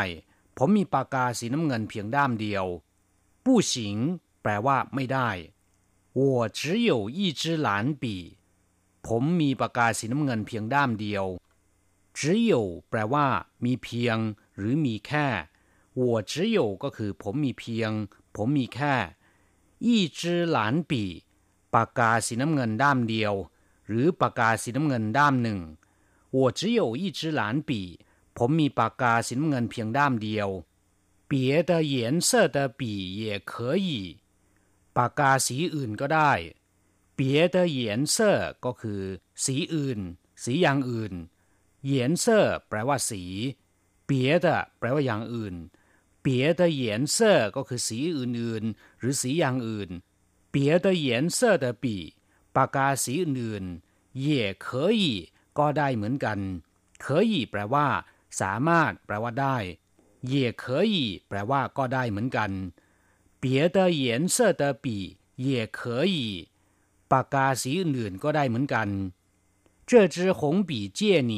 [0.58, 2.66] ผมมีปากกาสีน้ำเงินเพียงด้ามเดียว
[3.44, 3.74] 不行
[4.42, 5.30] แปลว่าไม่ได้
[6.20, 6.22] 我
[6.58, 7.70] 只有一支蓝
[8.02, 8.04] 笔
[9.06, 11.26] ผมมีปากกาสีน้ำเงินเพียงด้ามเดียว
[12.18, 12.20] 只
[12.52, 12.54] 有
[12.90, 13.28] แปลว่า
[13.64, 14.18] มีเพียง
[14.58, 15.28] หรือมีแค่
[16.00, 17.92] 我只有ก็คือ ผมมีเพียง
[18.36, 18.96] ผมมีแค่
[19.86, 19.88] 一
[20.20, 20.20] 支
[20.56, 20.58] 蓝
[20.90, 20.92] 笔
[21.74, 23.34] ปากกาสีน้ำเงินด้ามเดียว
[23.88, 25.60] หรือปากกาสีน้ำเงินด้ามหนึ่ง
[26.38, 27.72] 我只有一支蓝笔
[28.38, 30.50] ผมมีปากกาสีน้ำเงินเพียงด้ามเดียว
[31.30, 31.32] 别
[31.70, 31.96] 的颜
[32.28, 32.82] 色的笔
[33.22, 33.54] 也可
[33.88, 33.90] 以
[34.98, 36.32] ปากกาสีอื่นก็ได้
[37.18, 37.22] 别
[37.56, 37.80] 的颜
[38.16, 38.18] 色
[38.66, 39.02] ก็คือ
[39.44, 40.00] สีอื่น
[40.44, 41.14] สีอย่างอื่น
[41.86, 43.24] เหยนเซอแปลว่าสี
[44.06, 45.56] เปียดแปลว่าอย่างอื่น
[46.22, 49.90] เปียดเหยนเซอก็คือสีอื่นๆ หรือสีอย่างอื่น
[50.54, 51.86] 别的颜色的笔
[52.56, 54.28] ปากกาสีอื่นๆ也
[54.66, 54.68] 可
[55.02, 55.04] 以
[55.60, 56.40] ก็ได้เหมือนกัน
[57.04, 57.88] 可以แปลว่า
[58.42, 59.58] สามารถ แปลว่าได้
[60.32, 60.94] 也可以
[61.28, 62.52] แปลว่า ก็ได้เหมือนกัน
[63.42, 63.44] 别
[63.76, 64.04] 的颜
[64.36, 64.86] 色的笔
[65.46, 65.80] 也可
[66.14, 66.16] 以
[67.12, 68.90] ปากกาสีอื่นๆ ก็ได้เหมือนกัน
[69.90, 71.00] 这支红笔借
[71.32, 71.34] 你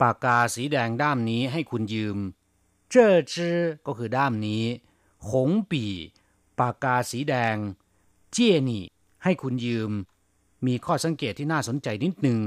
[0.00, 2.18] ปากกาสีแดงด้ามนี้ให้คุณยืม
[2.90, 4.64] เจ้อจื้อก็คือด้ามนี้
[5.30, 5.84] หงปี
[6.58, 7.56] ปากกาสีแดง
[8.32, 8.84] เจี้ยนี่
[9.22, 9.92] ให้คุณยืม
[10.66, 12.40] มีข้อสังเกตที่น่าสนใจนิดหนึ่ง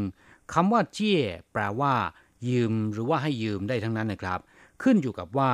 [0.53, 1.95] คำว่าเจี้ยแปลว่า
[2.49, 4.41] ยืมหรือว่าให้ยืมได้ทั้งนั้นนะครับ
[4.83, 5.53] ขึ้นอยู่กับว่า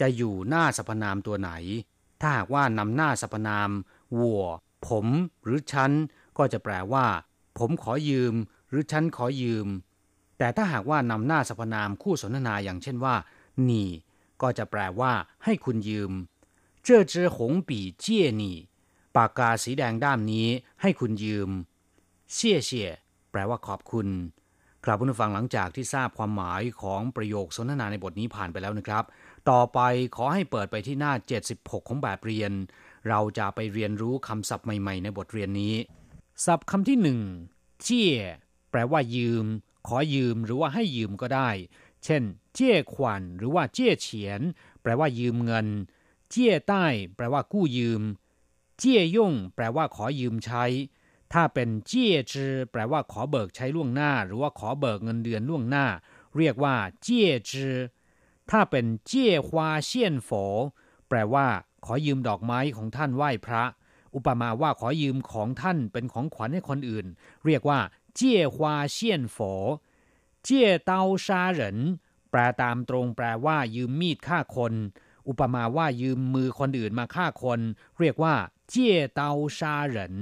[0.00, 1.50] จะอยู่หน้าสรรพนามตัวไหน
[2.20, 3.70] ถ้าหากว่านำหน้าสรรพนาม
[4.18, 4.44] วัว
[4.86, 5.06] ผม
[5.44, 5.90] หรือฉัน
[6.38, 7.06] ก็จะแปลว่า
[7.58, 8.34] ผมขอยืม
[8.68, 9.68] หรือฉันขอยืม
[10.38, 13.14] แต่ถ้าหากว่านำหน้าสรรพนามคู่สนทนาอย่างเช่นว่า
[13.68, 13.88] นี่
[14.42, 15.12] ก็จะแปลว่า
[15.44, 16.12] ให้คุณยืม
[16.82, 18.56] เจ้าจือหงปีเจี้ยนี่
[19.16, 20.48] ปากกาสีแดงด้ามนี้
[20.80, 21.50] ให้คุณยืม
[22.32, 22.90] เชี่ยเชี่ย
[23.34, 24.08] แปลว่าขอบคุณ
[24.84, 29.04] ครับผู้ฟังหลังจากที่ทราบความหมายของประโยคสนทนาในบทนี้ผ่านไปแล้วนะครับ
[29.50, 29.80] ต่อไป
[30.16, 31.12] ขอให้เปิดไปที่หน้า
[31.50, 32.52] 76 ของแบบเรียน
[33.08, 35.74] เราจะไปเรียนรู้คำศัพท์ใหม่ ๆ ในบทเรียนนี้
[36.44, 37.20] ศัพท์คำที่หนึ่ง
[37.82, 38.16] เจี้ย
[38.70, 39.44] แปลว่ายืม
[39.88, 41.50] ขอยืมหรือว่าให้ยืมก็ได้
[42.04, 42.22] เช่น
[42.54, 44.40] เจี้ยขวัญหรือว่าเจี้ยเฉียน
[44.82, 45.66] แปลว่ายืมเงิน
[46.30, 46.84] เจี้ยใต้
[47.16, 48.02] แปลว่ากู้ยืม
[48.78, 50.64] เจี้ยย่งแปลว่าขอยืมใช้
[51.34, 55.86] ถ้าเป็นเจี้ยจือแปลว่าขอเบิกใช้ล่วงหน้า หรือว่าขอเบิกเงินเดือนล่วงหน้า
[56.36, 57.76] เรียกว่าเจี้ยจือ
[58.50, 60.30] ถ้าเป็นเจี้ยฮวาเซียนโฝ
[61.08, 61.46] แปลว่า
[61.84, 63.64] ขอยืมดอกไม้ของท่านไหว้พระ
[64.14, 67.06] อุปมาว่าขอยืมของท่านเป็นของขวัญให้คนอื่น
[67.46, 67.78] เรียกว่า
[68.14, 69.38] เจี้ยฮวาเซียนโฝ
[70.44, 71.78] เจี้ยเตาซาเหริน
[72.30, 74.74] แปลตามตรงแปลว่า ยืมมีดฆ่าคน
[75.28, 77.60] อุปมาว่ายืมมือคนอื่นมาฆ่าคน
[77.98, 78.34] เรียกว่า
[78.68, 80.16] เจี้ยเตาซาเหริน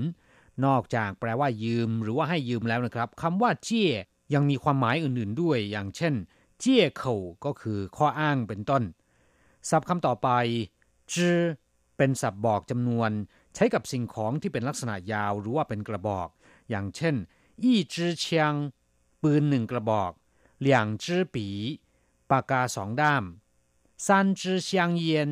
[0.67, 3.93] นอกจากแปลว่ายืมหรือว่าให้ยืมแล้วนะครับคำว่าเจี้ย
[4.35, 6.15] ยังมีความหมายอื่นๆด้วย อย่างเช่น
[6.61, 8.83] เจี้ยเข่าก็คือข้ออ้างเป็นต้น
[9.69, 10.29] ศัพท์คำต่อไป
[11.13, 11.37] จื้อ
[11.97, 13.11] เป็นศัพท์บอกจำนวน
[13.55, 16.29] ใช้กับสิ่งของที่เป็นลักษณะยาวหรือว่าเป็นกระบอก
[16.71, 17.15] อย่างเช่น
[17.63, 18.53] อี้จื้อเชียง
[19.23, 20.13] ปืนหนึ่งกระบอก
[20.61, 21.47] เหลี่ยงจื้อปี
[22.31, 23.25] ปากกาสองด้าม
[24.07, 25.29] ซันจื้อเชียงเยียน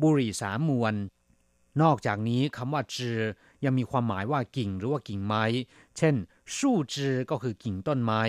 [0.00, 0.94] บุหรี่สามมวน
[1.82, 3.18] นอกจากนี้คำว่าจือ
[3.64, 5.44] ยังมีความหมายว่ากิ่งหรือว่ากิ่งไม้
[5.96, 6.14] เช่น
[6.58, 8.22] สู้จือก็คือกิ่งต้นไม้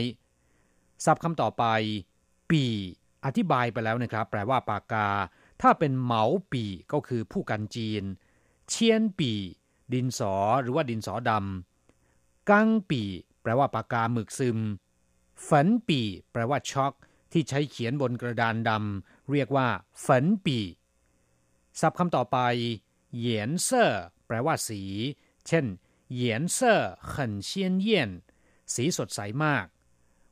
[1.06, 1.64] ศัพท์คำต่อไป
[2.50, 2.64] ปี
[3.26, 5.08] อธิบายไปแล้วนะครับ แปลว่าปากกา
[5.62, 8.04] ถ้าเป็นเหมาปีก็คือผู้กันจีน
[8.70, 9.32] เชียนปี
[9.94, 13.02] ดินสอหรือว่าดินสอดำกังปี
[13.42, 14.58] แปลว่าปากกาหมึกซึม
[15.48, 16.94] ฝันปี แปลว่าช็อก
[17.32, 19.68] ที่ใช้เขียนบนกระดานดำเรียกว่า
[20.06, 20.60] ฝันปี
[21.80, 22.38] ศัพท์คำต่อไป
[23.16, 23.92] เหยียนเซ่อ
[24.28, 24.82] แปลว่าสี
[25.48, 25.66] เช่น
[26.14, 27.32] เหยีสัน
[28.74, 29.66] สีสดใสมาก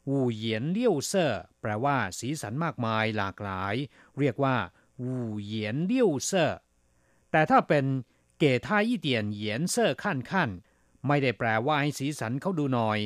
[0.10, 0.46] 五颜
[0.78, 0.80] 六
[1.12, 1.14] 色
[1.62, 3.76] แปลว่าสีสันมากมายหลากหลาย
[4.20, 4.58] เรียกว่า
[5.02, 5.04] 五
[5.54, 5.56] 颜
[5.92, 5.94] 六
[6.30, 6.32] 色
[7.32, 7.86] แต่ถ้าเป็น
[8.42, 9.08] 给他一点
[9.44, 10.32] 颜色看看
[11.08, 13.00] ไม่ได้แปลว่าให้สีสันเขาดูหน่อย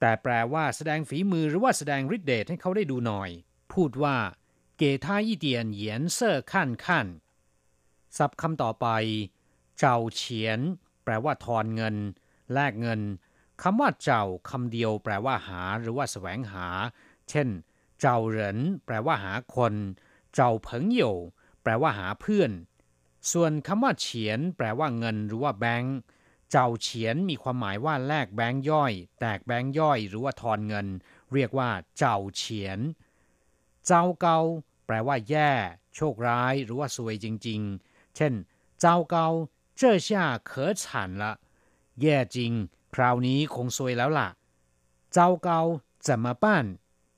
[0.00, 3.30] แต่แปลว่าแสดงฝีมือหรือว่าแสดงฤทธิ์เดชให้เขาได้ดูหน่อย
[3.72, 4.16] พูดว่า
[4.80, 5.46] 给他一点
[5.82, 5.82] 颜
[6.16, 6.18] 色
[6.50, 6.52] 看
[6.84, 7.12] 看สับ
[8.18, 8.86] ศัพท์คำต่อไป
[9.78, 10.60] เจ้าเฉียน
[11.08, 11.96] แปลว่าทอนเงิน
[12.52, 13.00] แลกเงิน
[13.62, 16.66] คำว่าเจ้าคำเดียว แปลว่าหา หรือว่าแสวงหา
[17.28, 17.48] เช่น
[18.00, 19.74] เจ้าเหรินแปลว่าหาคน
[20.34, 21.16] เจ้าเผิงเหยว
[21.62, 22.50] แปลว่าหาเพื่อน
[23.32, 25.96] ส่วนคำว่าเฉียน แปลว่าเงิน หรือว่าแบงค์
[26.50, 30.86] เจ้าเฉียนมีความหมายว่าแลกแบงค์ย่อย แตกแบงค์ย่อย หรือว่าทอนเงิน
[31.32, 32.78] เรียกว่า เจ้าเฉียน
[33.86, 34.38] เจ้าเกา
[34.86, 35.50] แปลว่าแย่
[35.96, 38.32] โชคร้าย หรือว่าซวยจริง ๆ เช่น
[38.80, 39.28] เจ้าเกา
[39.79, 40.09] 这下
[40.49, 40.83] 可惨
[41.21, 41.23] 了
[42.01, 42.51] แย่จริง
[42.95, 44.29] คราวนี้คงซวยแล้วล่ะ
[45.13, 45.61] เจ้าเกา
[46.07, 46.65] จะมาบ้าน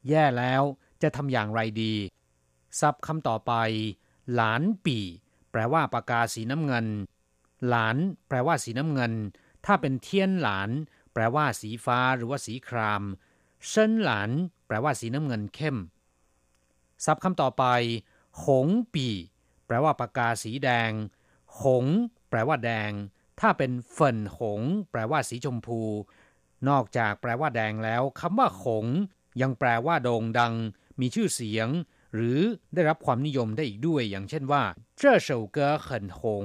[0.10, 0.63] แย่แล้ว
[1.02, 1.94] จะทำอย่างไรดี
[2.80, 3.54] ศัพท์คำต่อไป
[4.36, 5.00] หลานปี
[5.52, 6.88] แปลว่าปากกาสีน้ำเงิน
[7.68, 9.13] หลาน แปลว่าสีน้ำเงิน
[9.65, 10.70] ถ้าเป็นเทียนหลาน
[11.13, 13.04] แปลว่าสีฟ้าหรือว่าสีคราม
[13.68, 14.30] เชินหลาน
[14.68, 15.78] แปลว่าสีน้ำเงินเข้ม
[17.06, 17.63] ศัพท์คำต่อไป
[18.44, 19.08] หงปี
[19.65, 20.91] แปลว่าปากกาสีแดง
[21.62, 21.86] หง
[22.31, 22.93] แปลว่าแดง
[23.40, 25.81] ถ้าเป็นเฟินหง แปลว่าสีชมพู
[26.69, 28.87] นอกจากแปลว่าแดงแล้วคำว่าหง
[29.40, 30.55] ยังแปลว่าโด่งดัง
[31.01, 31.69] มีชื่อเสียง
[32.14, 32.38] หรือ
[32.75, 34.62] ได้รับความนิยมได้อีกด้วย อย่างเช่นว่า
[34.99, 36.45] เจ้าเฉาเก๋เขินหง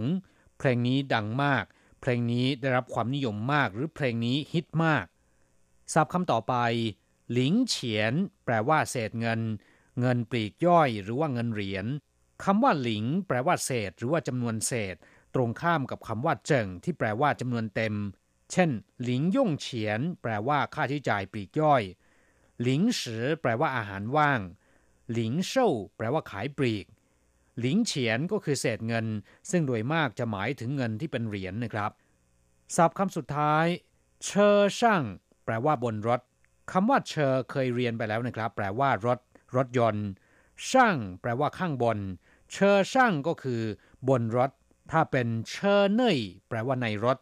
[0.58, 1.64] เพลงนี้ดังมาก
[2.02, 5.06] เพลงนี้ได้รับความนิยมมาก หรือเพลงนี้ฮิตมาก
[5.94, 6.56] ศัพท์คำต่อไป
[7.32, 8.14] หลิงเฉียน
[8.46, 9.42] แปลว่าเศษเงิน
[10.00, 11.86] เงินปลีกย่อย หรือว่าเงินเหรียญ
[12.44, 14.96] คำว่าหลิง แปลว่าเศษ หรือว่าจำนวนเศษ
[15.36, 17.96] ตรงข้ามกับคำว่าเจิงที่แปลว่าจำนวนเต็ม
[18.52, 18.70] เช่น
[19.04, 21.84] หลิงย่งเฉียน แปลว่าค่าใช้จ่ายปลีกย่อย
[22.62, 24.40] หลิงสือแปลว่าอาหารว่าง
[25.12, 26.86] หลิงเซ่าแปลว่าขายปลีก
[27.60, 29.06] หลิงเฉียนก็คือเศษเงิน
[29.50, 31.92] ซึ่งโดยมากจะหมายถึงเงินที่เป็นเหรียญนนะครับ
[32.76, 33.66] ศัพท์คำสุดท้าย
[34.26, 35.04] เชอช่าง
[35.46, 36.22] แปลว่าบนรถ
[36.72, 39.20] คำว่าเชอเคยเรียนไปแล้วนะครับ แปลว่ารถ
[39.56, 40.08] รถยนต์
[40.70, 41.98] ช่าง แปลว่าข้างบน
[42.52, 43.62] เชเชอช่างก็คือ
[44.10, 44.52] บนรถ
[44.92, 47.18] ถ้าเป็นเชอเนยแปลว่าในรถ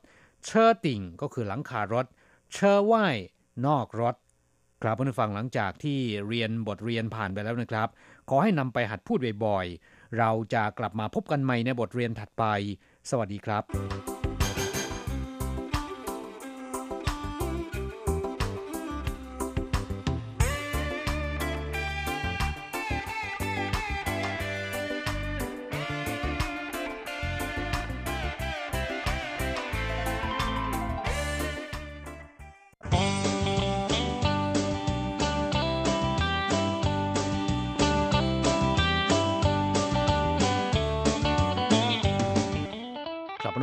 [0.45, 2.05] เชอติ่งก็คือหลังคารถ
[2.53, 3.17] เชอว่าย
[3.67, 4.15] นอกรถ
[4.81, 7.89] ครับเพื่อนฟังหลังจากที่เรียนบทเรียนผ่านไปแล้วนะครับ
[8.29, 12.43] ขอให้นำไปหัดพูดบ่อยๆ เราจะกลับมาพบกันใหม่ในบทเรียนถัดไป
[13.09, 14.12] สวัสดีครับ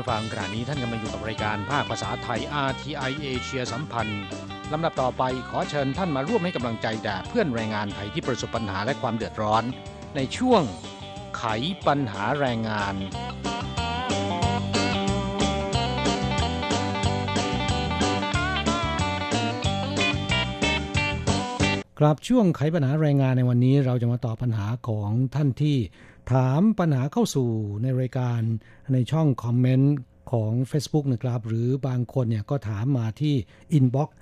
[0.09, 4.23] ฟังขณะนี้ท่านกำลังอยู่กับรายการภาคภาษาไทย RTI เอเชียสัมพันธ์
[4.73, 9.65] ลำดับต่อไปขอเชิญท่านมาร่วมให้กำลังใจแด่เพื่อนแรงงานไทยที่ประสบปัญหาและความเดือดร้อน
[10.17, 10.63] ในช่วง
[11.37, 11.45] ไข
[11.87, 12.95] ปัญหาแรงงาน
[21.99, 25.77] ครับช่วงไขปัญหาแรงงานในวันนี้เราจะมาตอบปัญหาของท่านที่
[26.33, 27.49] ถามปัญหาเข้าสู่
[27.83, 28.41] ในรายการ
[28.93, 29.95] ในช่องคอมเมนต์
[30.33, 33.35] ของ Facebook นะครับ หรือบางคนเนี่ยก็ถามมาที่
[33.73, 34.17] inbox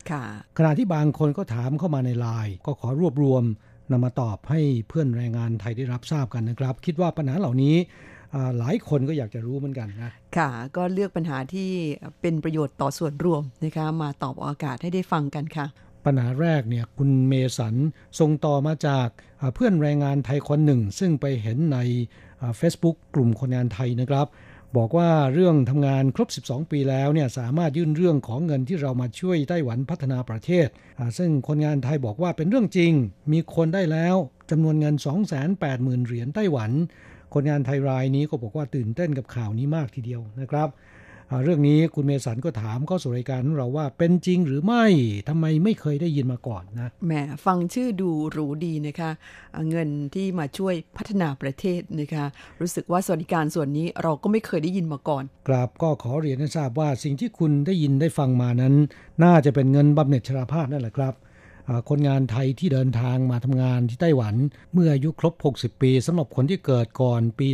[0.59, 3.42] ขณะที่บางคนก็ถามเข้ามาในไลน์ก็ขอรวบรวม
[3.90, 7.77] นำมาตอบให้เพื่อนแรงงานไทยได้รับทราบกันนะครับ คิดว่าปัญหาเหล่านี้
[8.59, 11.71] หลายคนก็อยากจะรู้เหมือนกันนะค่ะก็เลือกปัญหาที่
[12.21, 15.66] เป็นประโยชน์ต่อส่วนรวมนะคะมาตอบออกอากาศให้ได้ฟังกันค่ะ
[16.05, 17.75] ปัญหาแรกเนี่ยคุณเมสัน
[18.19, 19.09] ส่งต่อมาจาก
[19.55, 21.79] เพื่อนแรงงานไทยคนหนึ่ง ซึ่งไปเห็นใน
[22.61, 24.27] Facebook กลุ่มคนงานไทยนะครับ
[24.77, 30.69] บอกว่าเรื่องทำงานครบ 12 ปีแล้วเนี่ยสามารถยื่นเรื่องของเงินที่เรามาช่วยไต้หวันพัฒนาประเทศ
[31.19, 32.93] ซึ่งคนงานไทยบอกว่าเป็นเรื่องจริง
[33.33, 34.17] มีคนได้แล้ว
[34.51, 34.95] จำนวนเงิน
[35.47, 36.71] 280,000 เหรียญไต้หวัน
[37.35, 40.69] คนงานไทยรายนี้ก็บอกว่าตื่นเต้นกับข่าวนี้มากทีเดียวนะครับ
[41.45, 44.85] เรื่องนี้คุณเมสันก็ถามเข้าสู่รายการของเราว่าเป็นจริงหรือไม่
[45.29, 47.12] ทำไมไม่เคยได้ยินมาก่อนนะแหม
[47.47, 49.11] ฟังชื่อดูหรูดีนะคะ
[49.71, 52.25] เงินที่มาช่วยพัฒนาประเทศนะคะ
[52.61, 58.75] รู้สึกว่าสวัสดิการส่วนนี้เราก็ไม่เคยได้ยินมาก่อนกราบก็ขอเรียนให้ทราบว่าสิ่งที่คุณได้ยินได้ฟังมานั้น
[59.25, 61.14] น่าจะเป็นเงินบำเหน็จชราภาพนั่นแหละครับ
[61.88, 64.35] คนงานไทยที่เดินทางมาทำงานที่ไต้หวัน
[64.73, 67.49] เมื่ออายุครบ 60 ปีสำหรับคนที่เกิดก่อนปี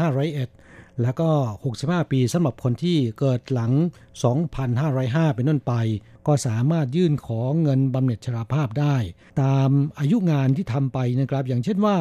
[0.00, 0.63] 2501
[1.02, 1.30] แล้วก็
[1.70, 3.72] 65 ปีสำหรับคนที่เกิดหลัง
[4.54, 5.74] 2,505 เป็นต้นไป
[6.26, 8.96] ก็สามารถยื่นขอเงินบำเหน็จชราภาพได้
[9.42, 11.96] ตามอายุงานที่ทำไปนะครับ อย่างเช่นว่า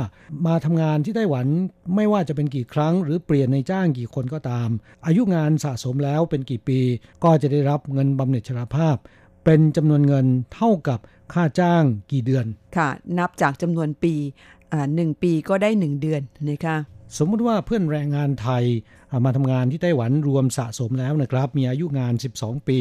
[0.48, 1.48] มาทำงานที่ไต้หวัน
[1.96, 4.70] ไม่ว่าจะเป็นกี่ครั้ง หรือเปลี่ยนในจ้างกี่คนก็ตาม
[5.06, 6.80] อายุงานสะสมแล้วเป็นกี่ปี
[7.24, 8.96] ก็จะได้รับเงินบำเหน็จชราภาพ
[9.46, 11.00] เป็นจำนวนเงินเท่ากับ
[11.34, 12.46] ค่าจ้างกี่เดือน
[12.78, 14.14] ค่ะ นับจากจำนวนปี
[14.96, 16.78] หนึ่งปีก็ได้หนึ่งเดือนนะคะ
[17.18, 18.64] สมมุติว่าเพื่อนแรงงานไทย
[19.26, 22.80] มาทำงานที่ไต้หวันรวมสะสมแล้วนะครับ มีอายุงาน 12 ปี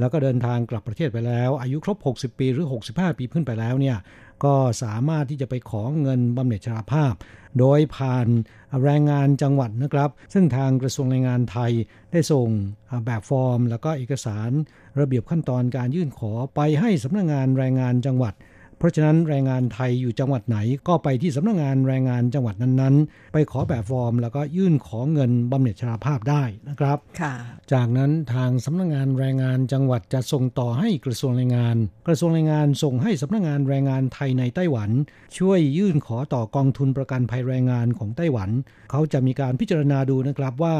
[0.00, 3.96] แล้วก็เดินทางกลับประเทศไปแล้ว อายุครบ 60 ปีหรือ 65 ปีขึ้นไปแล้วเนี่ย
[4.44, 7.14] ก็สามารถที่จะไปขอเงินบำเหน็จชราภาพ
[7.58, 8.26] โดยผ่าน
[8.84, 11.72] แรงงานจังหวัดนะครับ ซึ่งทางกระทรวงแรงงานไทย
[12.12, 12.48] ได้ส่ง
[13.04, 14.50] แบบฟอร์ม แล้วก็เอกสาร
[15.00, 18.34] ระเบียบขั้นตอนการยื่นขอไปให้สำนักงงานแรงงานจังหวัด
[18.78, 20.58] เพราะฉะนั้นแรงงานไทยอยู่จังหวัดไหน
[20.88, 26.98] ก็ไปที่สำนักงงานแรงงานจังหวัดนั้นๆ ไปขอแบบฟอร์ม แล้วก็ยื่นขอเงินบำเหน็จชราภาพได้นะครับ
[27.72, 34.90] จากนั้นทางสำนักงงานแรงงานจังหวัดจะส่งต่อให้กระทรวงแรงงาน กระทรวงแรงงานส่งให้สำนักงงานแรงงานไทยในไต้หวัน
[35.38, 38.50] ช่วยยื่นขอต่อกองทุนประกันภัยแรงงานของไต้หวัน
[38.90, 40.76] เขาจะมีการพิจารณาดูนะครับว่า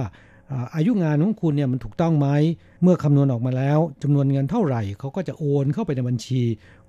[0.75, 2.29] อายุงานของคุณเนี่ยมันถูกต้องไหม
[2.83, 6.43] เมื่อคำนวณออกมาแล้วจำนวนเงินเท่าไหร่เขาก็จะโอนเข้าไปในบัญชี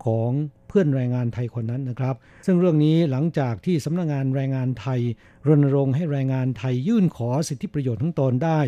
[0.05, 5.01] ของเพื่อนแรงงานไทยคนนั้นนะครับ ซึ่งเรื่องนี้หลังจากที่สำนักงงานแรงงานไทย
[5.47, 8.59] รณรงค์ให้แรงงานไทยยื่นขอสิทธิประโยชน์ทั้งตนได้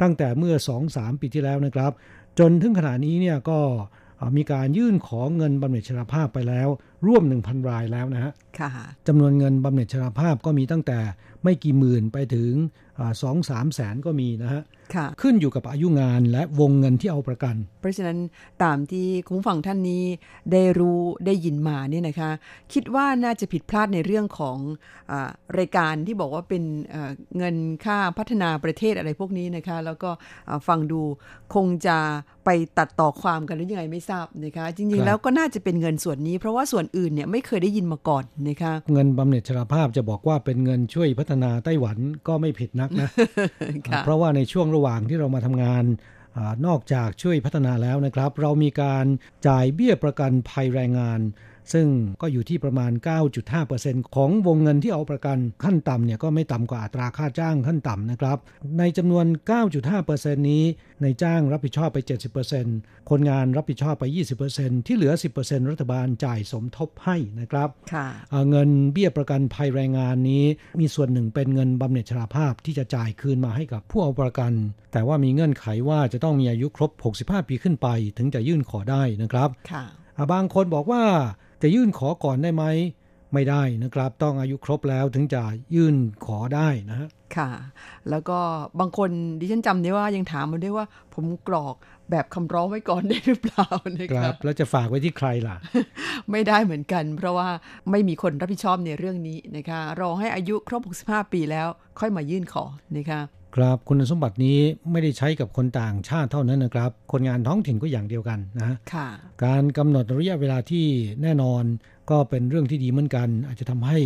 [0.00, 0.54] ตั้งแต่เมื่อ
[0.88, 1.92] 2-3 ปีที่แล้วนะครับ
[2.38, 3.58] จนถึงขณะนี้เนี่ยก็
[4.36, 6.68] มีการยื่นขอเงินบำเหน็จชราภาพไปแล้ว
[7.06, 8.32] ร่วม 1,000 รายแล้วนะฮะ
[9.06, 10.98] จำนวนเงินบำเหน็จชราภาพก็มีตั้งแต่
[11.42, 12.52] ไม่กี่หมื่นไปถึง
[13.22, 14.62] สองสามแสนก็มีนะฮะ
[15.22, 18.18] ขึ้นอยู่กับอายุงานและวงเงินที่เอาประกัน เพราะฉะนั้น
[18.64, 20.04] ตามที่คุณฟังท่านนี้
[20.52, 22.30] ได้รู้ได้ยินมาเนี่ยนะคะ
[22.72, 24.58] คิดว่าน่าจะผิดพลาดในเรื่องของ
[25.10, 25.12] อ
[25.58, 26.62] รายการที่บอกว่าเป็น
[27.36, 30.10] เงินค่าพัฒนาประเทศอะไรพวกนี้นะคะ แล้วก็
[30.68, 31.00] ฟังดู
[31.54, 31.98] คงจะ
[32.44, 43.08] ไปตัดต่อความกันหรือยังไงไม่ทราบนะคะ จริงๆแล้วก็น่าจะเป็นเงินส่วนนี้ เพราะว่าส่วนอื่นเนี่ยไม่เคยได้ยินมาก่อนนะคะเงินบำเหน็จชราภาพจะบอกว่าเป็นเงินช่วยพัฒนาไต้หวันก็ไม่ผิดนักนะ
[44.04, 45.84] เพราะว่าในช่วงระหว่างที่เรามาทำงาน
[46.36, 49.04] อนอกจากช่วยพัฒนาแล้วนะครับ เรามีการ
[49.48, 51.20] จ่ายเบี้ยประกันภัยแรงงาน
[51.72, 51.86] ซึ่ง
[52.22, 52.92] ก็อยู่ที่ประมาณ
[53.52, 58.38] 9.5%ของวงเงินที่เอาประกันขั้นต่ำเนี่ยก็ไม่ต่ำกว่าอัตราค่าจ้างขั้นต่ำนะครับ
[58.78, 59.26] ในจำนวน
[59.86, 60.64] 9.5%นี้
[61.02, 61.98] ในจ้างรับผิดชอบไป
[62.54, 64.04] 70%คนงานรับผิดชอบไป
[64.46, 65.12] 20%ที่เหลือ
[65.42, 68.06] 10%รัฐบาลจ่ายสมทบให้นะครับค่ะ
[68.50, 70.44] เงินเบี้ยประกันภัยแรงงานนี้
[70.80, 74.52] มีส่วนหนึ่งเป็นเงินบำเหน็จชราภาพที่จะจ่ายคืนมาให้กับผู้เอาประกัน
[74.92, 76.90] แต่ว่ามีเงื่อนไขว่าจะต้องมีอายุครบ
[77.20, 77.88] 65 ปีขึ้นไป
[78.18, 79.84] ถึงจะยื่นขอได้นะครับค่ะ
[80.32, 81.04] บางคนบอกว่า
[81.66, 82.64] จะยื่นขอก่อนได้ไหม
[83.32, 85.42] ไม่ได้นะครับ ต้องอายุครบแล้วถึงจะ
[85.74, 85.96] ยื่น
[86.26, 87.50] ขอได้นะฮะค่ะ
[88.10, 88.38] แล้วก็
[88.80, 89.10] บางคน
[89.40, 91.74] ดิฉันจำได้ว่ายังถามมาด้วยว่า ผมกรอก
[92.10, 93.66] แบบคำร้องไว้ก่อนได้หรือเปล่า
[93.98, 95.56] นะคครัรับบแล้วจะฝากไว้ที่ใครล่ะ
[96.30, 97.48] ไม่ได้เหมือนกัน เพราะว่า
[97.90, 101.68] ไม่มีคนรับผิดชอบในเรื่องนี้นะคะ รอให้อายุครบ 65 ปีแล้ว
[102.00, 102.64] ค่อยมายื่นขอ
[102.96, 103.20] นะคะ
[103.56, 104.58] ครับคุณสมบัตินี้
[104.90, 109.08] ไม่ได้ใช้กับคนต่างชาติเท่านั้นนะครับ คนงานท้องถิ่นก็อย่างเดียวกันนะฮะค่ะ
[109.44, 110.86] การกำหนดระยะเวลาที่
[111.22, 111.62] แน่นอน
[112.10, 113.98] ก็เป็นเรื่องที่ดีเหมือนกัน อาจจะทำให้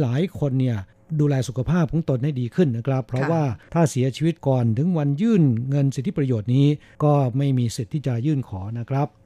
[0.00, 0.76] หลาย ๆ คนเนี่ย
[1.20, 3.42] ดูแลสุขภาพของตนให้ดีขึ้นนะครับ เพราะว่า
[3.74, 6.66] ถ้าเสียชีวิตก่อนถึงวันยื่นเงินสิทธิประโยชน์นี้
[7.04, 9.25] ก็ไม่มีสิทธิ์ที่จะยื่นขอนะครับค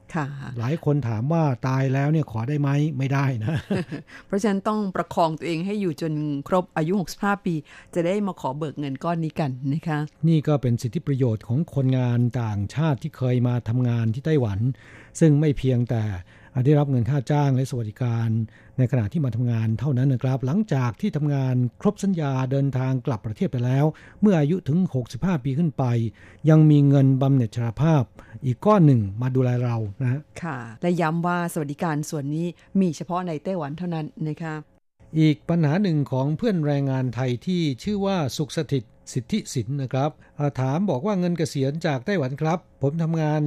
[0.59, 3.55] หลายคนถามว่าตายแล้วเนี่ยขอได้ไหมไม่ได้นะ
[4.27, 6.13] เพราะฉะนั้นต้องประคองตัวเองให้อยู่จน
[6.47, 7.53] ครบอายุ 65 ปี
[7.95, 14.59] จะได้มาขอเบิกเงินก้อนนี้กันนะคะ นี่ก็เป็นสิทธิประโยชน์ของคนงานต่างชาติที่เคยมาทำงานที่ไต้หวัน
[15.19, 16.03] ซึ่งไม่เพียงแต่
[16.65, 18.29] ได้รับเงินค่าจ้างและสวัสดิการ
[18.77, 23.85] ในขณะที่มาทำงานเท่านั้นนะครับ หลังจากที่ทำงานครบสัญญาเดินทางกลับประเทศไปแล้ว
[24.21, 24.79] เมื่ออายุถึง
[25.11, 25.83] 65 ปีขึ้นไป
[26.49, 28.03] ยังมีเงินบำเหน็จชราภาพ
[28.45, 32.47] อีกก้อนหนึ่งมาดูแลเรานะค่ะ และย้ำว่าสวัสดิการส่วนนี้
[32.79, 34.55] มีเฉพาะในไต้หวันเท่านั้นนะคะ
[35.19, 38.83] อีกปัญหาหนึ่งของเพื่อนแรงงานไทยที่ชื่อว่าสุขสถิต
[39.13, 40.11] สิทธิสินนะครับ
[40.59, 43.41] ถามบอกว่าเงินเกษียณจากไต้หวันครับ ผมทำงาน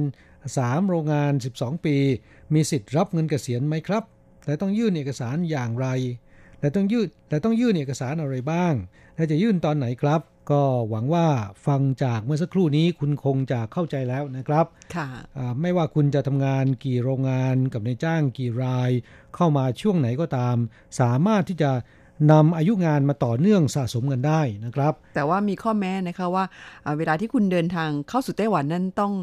[0.45, 1.97] 3 โรงงาน 12 ปี
[2.53, 4.03] มีสิทธิ์รับเงินเกษียณไหมครับ
[4.45, 5.87] แต่ต้องยื่นเอกสารอย่างไร
[6.59, 8.73] และต้องยื่นและต้องยื่นเอกสารอะไรบ้าง
[9.15, 10.21] และจะยื่นตอนไหนครับ
[10.51, 11.27] ก็หวังว่า
[11.67, 14.65] ฟังจากเมื่อสักครู่นี้คุณคงจะเข้าใจแล้วนะครับ
[14.95, 15.07] ค่ะ
[15.61, 18.91] ไม่ว่าคุณจะทำงานกี่โรงงานกับนายจ้างกี่ราย
[19.35, 20.55] เข้ามาช่วงไหนก็ตาม
[20.99, 21.71] สามารถที่จะ
[22.31, 26.45] นำอายุงานมาต่อเนื่องสะสมกันได้นะครับ แต่ว่ามีข้อแม้นะคะว่า
[26.97, 29.13] เวลาที่คุณเดินทางเข้าสู่ไต้หวันนั้นต้อง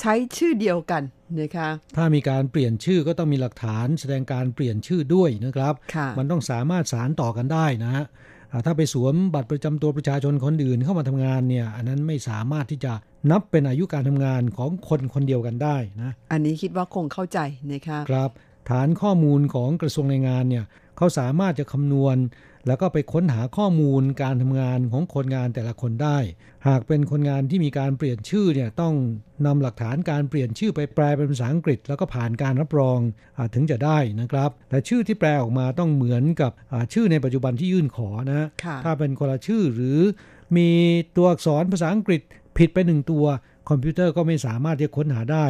[0.00, 1.02] ใช้ชื่อเดียวกัน
[1.40, 5.74] นะคะถ้ามีการเปลี่ยนชื่อก็ต้องมีหลักฐานแสดงการเปลี่ยนชื่อด้วยนะครับ
[6.18, 8.04] มันต้องสามารถสารต่อกันได้นะฮะ
[8.66, 12.92] ถ้าไปสวมบัตรประจำตัวประชาชนคนอื่นเข้ามาทำงานเนี่ย อันนั้นไม่สามารถที่จะ
[13.30, 17.38] นับเป็นอายุการทำงานของคนคนเดียวกันได้นะ อันนี้คิดว่าคงเข้าใจ
[17.72, 18.30] นะคะครับ
[18.70, 20.64] ฐานข้อมูลของกระทรวงแรงงานเนี่ย
[21.00, 22.16] เขาสามารถจะคำนวณ
[22.66, 26.18] แล้วก็ไปค้นหาข้อมูลการทำงานของคนงานแต่ละคนได้
[26.68, 28.94] หากเป็นคนงานที่มีการเปลี่ยนชื่อเนี่ยต้อง
[29.46, 32.98] นำหลักฐานการเปลี่ยนชื่อไปแปลเป็นภาษาอังกฤษ แล้วก็ผ่านการรับรอง
[33.36, 36.52] อถึงจะได้นะครับและชื่อที่แปลออกมาต้องเหมือนกับ
[36.92, 38.48] ชื่อในปัจจุบันที่ยื่นขอนะ
[38.84, 39.98] ถ้าเป็นคนละชื่อหรือ
[40.56, 40.70] มี
[41.16, 42.20] ตัวอักษรภาษาอังกฤษ
[42.58, 43.24] ผิดไปหนึ่งตัว
[43.68, 45.46] คอมพิวเตอร์ก็ไม่สามารถที่จะค้นหาได้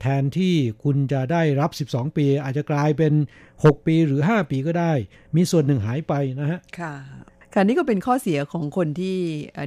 [0.00, 3.12] แทนที่คุณจะได้รับ 12 ปี อาจจะกลายเป็น
[3.50, 4.92] 6 ปีหรือ 5 ปีก็ได้
[5.36, 6.94] มีส่วนหนึ่งหายไปนะฮะ ค่ะ
[7.54, 9.16] ค่ะนี่ก็เป็นข้อเสียของคนที่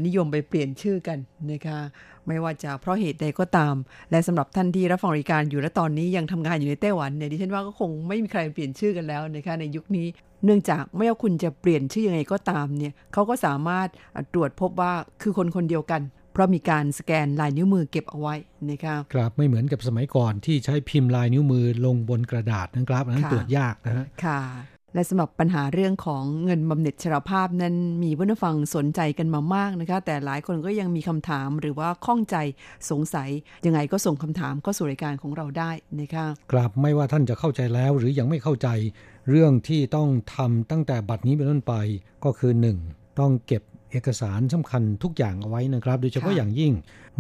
[0.06, 1.18] นิยมไปเปลี่ยนชื่อกัน
[1.52, 1.80] นะคะ
[2.28, 3.76] ไม่ว่าจะเพราะเหตุใดก็ตาม
[4.12, 10.08] และสำหรับท่านที่รับฟังรายการอยู่และตอนนี้ยังทำงานอยู่ในไต้หวันเนี่ยดิฉันว่าก็คงไม่มีใครเปลี่ยนชื่อกันแล้วนะคะในยุคนี้
[10.46, 13.88] เนื่องจากไม่ว่าคุณจะเปลี่ยนชื่อยังไงก็ตามเนี่ยเขาก็สามารถ
[14.34, 16.02] ตรวจพบว่าคือคนคนเดียวกัน
[16.36, 18.36] เพราะมีการสแกนลายนิ้วมือเก็บเอาไว้
[18.70, 24.42] นะคะครับไม่เหมือนกับสมัยก่อนที่ใช้พิมพ์ลายนิ้วมือลงบนกระดาษนะครับอันนั้นตรวจยากนะฮะค่ะ
[24.94, 32.38] และสำหรับปัญหาเรื่องของเงินบำเหน็จชราภาพนั้นมีผู้ฟังสนใจกันมามากนะคะ แต่หลายคนก็ยังมีคำถามหรือว่าข้องใจ
[32.90, 33.30] สงสัย
[33.66, 38.68] ยังไงก็ส่งคำถามเข้าสู่รายการของเราได้นะคะครับไม่ว่าท่านจะเข้าใจแล้วหรือยังไม่เข้าใจ
[39.30, 41.74] เรื่องที่ต้องทำตั้งแต่บัดนี้เป็นต้นไป
[42.26, 42.52] ก็คือ
[42.86, 43.20] 1.
[43.20, 43.64] ต้องเก็บ
[43.96, 46.74] เอกสารสำคัญทุกอย่างเอาไว้นะครับ โดยเฉพาะอย่างยิ่ง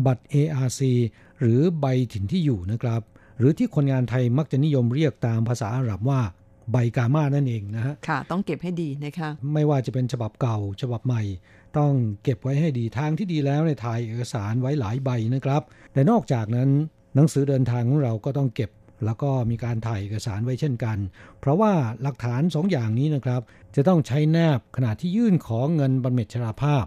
[0.05, 0.81] บัตร ARC
[1.39, 3.01] หรือใบถิ่นที่อยู่นะครับ
[3.39, 6.21] หรือที่คนงานไทยมักจะนิยมเรียกตามภาษาอาหรับว่า
[6.71, 11.23] ใบกามานั่นเองนะฮะค่ะ ต้องเก็บให้ดีนะคะ ไม่ว่าจะเป็นฉบับเก่าฉบับใหม่
[11.77, 11.91] ต้อง
[12.23, 15.61] เก็บไว้ให้ดีทางที่ดีแล้วในถ่ายเอกสารไว้หลายใบนะครับ
[15.93, 16.69] แต่นอกจากนั้น
[17.15, 18.69] หนังสือเดินทางของเราก็ต้องเก็บ
[19.05, 20.97] แล้วก็มีการถ่ายเอกสารไว้เช่นกัน
[21.39, 23.41] เพราะว่าหลักฐาน2ออย่างนี้นะครับ
[23.75, 26.85] จะต้องใช้แนบขณะที่ยื่นขอเงินบำเหน็จชราภาพ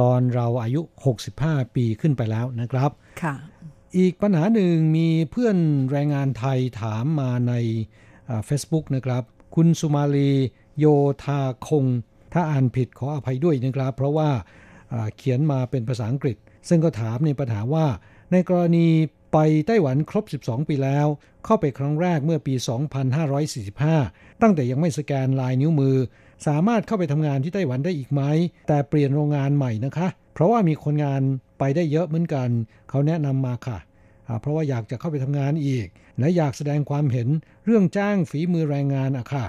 [0.00, 0.80] ตอนเราอายุ
[1.26, 2.90] 65 ปีขึ้นไปแล้วนะครับ
[3.22, 3.34] ค่ะ
[3.98, 5.56] อีกปัญหาหนึ่งมีเพื่อน
[5.90, 7.54] แรงงานไทยถามมาใน
[8.46, 9.22] เฟซบุ๊กนะครับ
[9.54, 10.30] คุณสุมาลี
[10.78, 10.86] โย
[11.24, 11.84] ธาคง
[12.32, 14.30] ถ้าอ่านผิดขออภัยด้วยนะครับ เพราะว่า
[15.16, 16.36] เขียนมาเป็นภาษาอังกฤษ
[16.68, 17.86] ซึ่งก็ถามในปัญหาว่า
[18.32, 18.86] ในกรณี
[19.32, 21.06] ไปไต้หวันครบ 12 ปีแล้ว
[21.44, 22.54] เข้าไปครั้งแรกเมื่อปี
[23.28, 25.96] 2545 ตั้งแต่ยังไม่สแกนลายนิ้วมือ
[26.46, 28.22] สามารถเข้าไปทำงานที่ไต้หวันได้อีกไหม
[28.68, 31.22] แต่เปลี่ยนโรงงานใหม่นะคะ เพราะว่ามีคนงาน
[31.58, 32.48] ไปได้เยอะเหมือนกัน
[32.88, 33.78] เขาแนะนำมาค่ะ
[34.40, 35.86] เพราะว่าอยากจะเข้าไปทำงานอีก
[36.18, 37.28] และอยากแสดงความเห็น
[37.64, 39.44] เรื่องจ้างฝีมือแรงงานอะค่ะ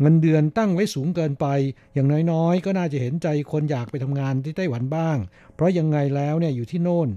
[0.00, 1.46] เงินเดือนตั้งไว้สูงเกินไป
[1.94, 5.16] อย่างน้อยๆ ก็น่าจะเห็นใจคนอยากไปทำงานที่ไต้หวันบ้าง
[5.54, 7.08] เพราะยังไงแล้วเนี่ยอยู่ที่โน่น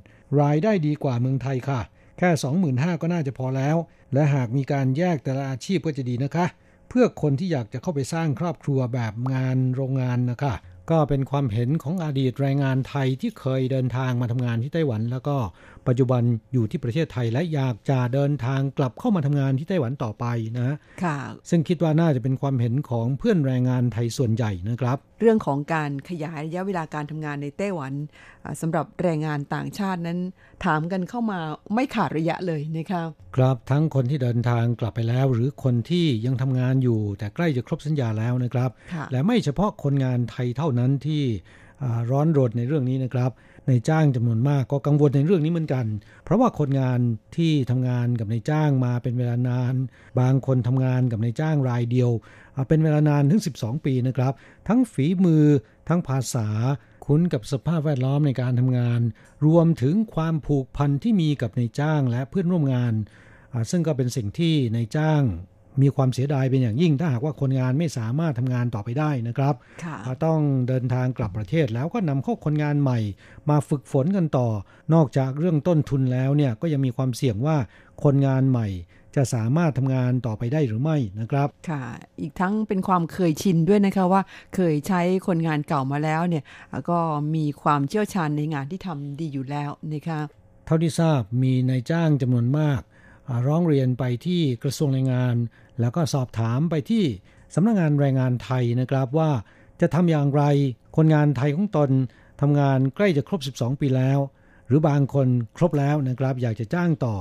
[0.42, 1.82] รายได้ดีกว่าเมืองไทยค่ะ
[2.18, 2.30] แค่
[2.68, 3.78] 25,000ก็น่าจะพอแล้ว
[4.14, 6.46] และหากมีการแยกแต่ละอาชีพก็จะดีนะคะ
[6.90, 10.54] เพื่อคนที่อยากจะเข้าไปสร้างครอบครัวแบบงานโรงงานนะคะ
[10.92, 15.36] ก็เป็นความเห็นของอดีตแรงงานไทยที่เคยเดินทางมาทำงานที่ไต้หวัน แล้วก็
[15.88, 20.26] ปัจจุบันอยู่ที่ประเทศไทยและอยากจะเดินทางกลับเข้ามาทำงานที่ไต้หวันต่อไป
[20.58, 21.18] นะค่ะ
[21.50, 27.94] ซึ่งคิดว่าน่าจะเป็นความเห็นของเพื่อนแรงงานไทยส่วนใหญ่นะครับเรื่องของการขยายระยะเวลาการทำงานในไต้หวัน
[28.62, 30.20] สำหรับแรงงานต่างชาตินั้น
[30.66, 31.40] ถามกันเข้ามา
[31.74, 38.70] ไม่ขาดระยะเลยนะครับครับทั้งคนที่เดินทางกลับไปแล้ว หรือคนที่ยังทำงานอยู่ แต่ใกล้จะครบสัญญาแล้วนะครับ
[39.12, 41.24] และไม่เฉพาะคนงานไทยเท่านั้นที่
[42.12, 43.32] ร้อนรนในเรื่องนี้นะครับ
[43.68, 45.86] ในจ้างจำนวนมากก็กังวลในเรื่องนี้เหมือนกัน
[46.24, 47.00] เพราะว่าคนงาน
[47.38, 49.74] ที่ทำงานกับในจ้างมาเป็นเวลานาน
[50.20, 52.10] บางคนทำงานกับในจ้างรายเดียว
[52.68, 54.34] เป็นเวลานานถึง 12 ปีนะครับ
[54.68, 55.46] ทั้งฝีมือ
[55.90, 56.48] ทั้งภาษา
[57.06, 59.02] คุ้นกับสภาพแวดล้อมในการทำงาน
[59.46, 62.94] รวมถึงความผูกพันที่มีกับในจ้างและเพื่อนร่วมงาน
[63.72, 65.22] ซึ่งก็เป็นสิ่งที่ในจ้าง
[65.82, 69.56] มีความเสียดายเป็นอย่างยิ่ง ถ้าหากว่าคนงานไม่สามารถทำงานต่อไปได้นะครับ
[70.26, 73.00] ต้องเดินทางกลับประเทศแล้วก็นำเข้าคนงานใหม่
[73.50, 74.48] มาฝึกฝนกันต่อ
[74.94, 77.58] นอกจากเรื่องต้นทุนแล้วเนี่ยก็ยังมีความเสี่ยงว่า
[78.04, 78.68] คนงานใหม่
[79.16, 81.84] จะสามารถทำงานต่อไปได้หรือไม่นะครับ ค่ะ
[82.22, 84.22] อีกทั้งเป็นความเคยชินด้วยนะคะว่า
[84.56, 86.44] เคยใช้คนงานเก่ามาแล้วเนี่ย
[86.90, 87.00] ก็
[87.36, 90.20] มีความเชี่ยวชาญในงานที่ทำดีอยู่แล้วนะคะ
[90.66, 92.82] เท่าที่ทราบมีนายจ้างจำนวนมาก
[93.48, 95.36] ร้องเรียนไปที่กระทรวงแรงงาน
[95.80, 97.04] แล้วก็สอบถามไปที่
[97.56, 99.32] สำนักงงานแรงงานไทยนะครับว่า
[99.82, 100.44] จะทำอย่างไร
[100.96, 101.90] คนงานไทยของตน
[102.42, 104.20] ทำงานใกล้จะครบ 12 ปีแล้ว
[104.68, 107.16] หรือบางคนครบแล้วนะครับ อยากจะจ้างต่อ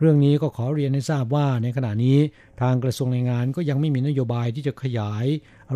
[0.00, 2.18] เรื่องนี้ก็ขอเรียนให้ทราบว่าในขณะนี้
[2.60, 5.26] ทางกระทรวงแรงงานก็ยังไม่มีนโยบายที่จะขยาย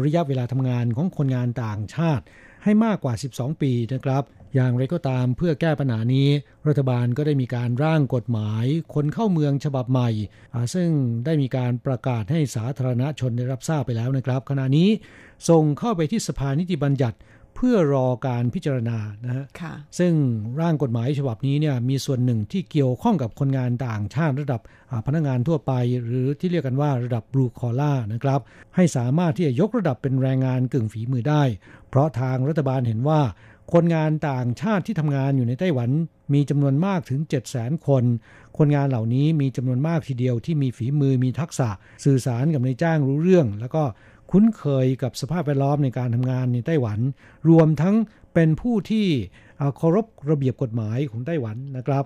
[0.04, 2.24] ระยะเวลาทำงานของคนงานต่างชาติ
[2.64, 4.22] ให้มากกว่า 12 ปีนะครับ
[4.54, 6.28] อย่างไรก็ตามเพื่อแก้ปัญหานี้
[6.68, 10.10] รัฐบาลก็ได้มีการร่างกฎหมายคนเข้าเมืองฉบับใหม่
[10.74, 10.88] ซึ่ง
[11.24, 14.88] ได้มีการประกาศให้สาธารณชนได้รับทราบไปแล้วนะครับ ขณะนี้
[15.48, 17.18] ส่งเข้าไปที่สภานิติบัญญัติ
[17.56, 19.44] เพื่อรอการพิจารณานะฮะ
[19.98, 20.12] ซึ่ง
[20.60, 24.60] ร่างกฎหมายฉบับนี้เนี่ยมีส่วนหนึ่งที่เกี่ยวข้องกับคนงานต่างชาติระดับ
[25.06, 25.72] พนักงานทั่วไป
[26.04, 28.40] หรือที่เรียกกันว่าระดับบลูคอล่านะครับ
[28.76, 31.42] ให้สามารถที่จะยกระดับเป็นแรงงานกึ่งฝีมือได้
[31.88, 33.20] เพราะทางรัฐบาลเห็นว่า
[33.72, 35.90] คนงานต่างชาติที่ทำงานอยู่ในไต้หวัน
[36.34, 38.04] มีจำนวนมากถึง 7 0 0 0 0 0 คน
[38.58, 41.68] คนงานเหล่านี้มีจำนวนมากทีเดียวที่มีฝีมือมีทักษะ
[42.04, 43.82] สื่อสารกับนายจ้างรู้เรื่อง แล้วก็
[44.30, 46.98] คุ้นเคยกับสภาพแวดล้อมในการทำงานในไต้หวัน
[47.48, 47.96] รวมทั้ง
[48.34, 49.06] เป็นผู้ที่
[49.76, 52.04] เคารพระเบียบกฎหมายของไต้หวันนะครับ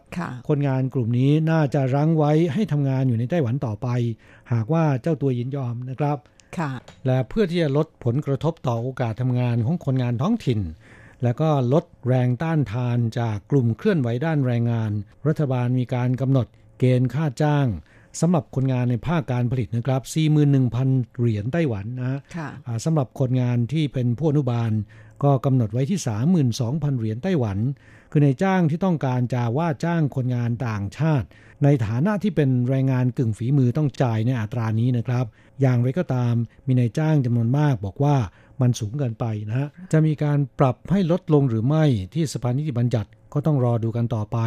[0.48, 3.88] คนงานกลุ่มนี้น่าจะรั้งไว้ให้ทำงานอยู่ในไต้หวันต่อไป
[4.52, 6.18] หากว่าเจ้าตัวยินยอมนะครับ
[7.06, 10.60] และเพื่อที่จะลดผลกระทบต่อโอกาสทำงานของคนงานท้องถิ่น
[11.24, 14.90] แล้วก็ลดแรงต้านทานจากกลุ่มเคลื่อนไหวด้านแรงงาน
[15.26, 16.46] รัฐบาลมีการกำหนด
[16.78, 17.66] เกณฑ์ค่าจ้าง
[18.20, 20.02] สำหรับคนงานในภาคการผลิตนะครับ
[20.58, 22.20] 41,000 เหรียญไต้หวันนะ
[22.84, 24.70] สำหรับคนงานที่เป็นผู้อนุบาล
[25.24, 26.00] ก็กำหนดไว้ที่
[26.48, 27.58] 32,000 เหรียญไต้หวัน
[28.10, 31.26] คือในจ้างที่ต้องการจะว่าจ้างคนงานต่างชาติ
[31.64, 35.26] ในฐานะที่เป็นแรงงานกึ่งฝีมือต้องจ่ายในอัตรานี้นะครับ
[35.60, 36.34] อย่างไรก็ตาม
[36.66, 38.16] มีในจ้างจำนวนมากบอกว่า
[38.60, 41.84] มันสูงเกินไปนะฮะจะมีการปรับให้ลดลงหรือไม่
[42.14, 44.38] ที่สภานิติบัญญัติก็ต้องรอดูกันต่อไป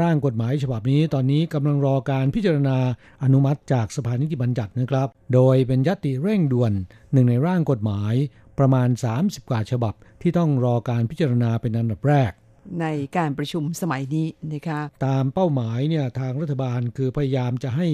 [0.00, 2.78] ร่างกฎหมายฉบับนี้ตอนนี้กำลังรอการพิจารณา
[3.22, 6.72] อนุมัติจากสภานิติบัญญัตินะครับ โดยเป็นยติเร่งด่วน
[7.12, 8.14] หนึ่งในร่างกฎหมาย
[8.58, 8.88] ประมาณ
[9.20, 12.32] 30 กว่าฉบับ ที่ต้องรอการพิจารณาเป็นอันดับแรก
[12.80, 17.86] ในการประชุมสมัยนี้นะคะตามเป้าหมายเนี่ยทางรัฐบาลคือพยายามจะให้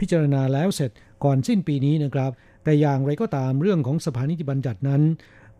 [0.00, 0.90] พิจารณาแล้วเสร็จ
[1.24, 2.30] ก่อนสิ้นปีนี้นะครับ
[2.66, 5.02] แต่อย่างไรก็ตามเรื่องของสภานิติบัญญัตินั้น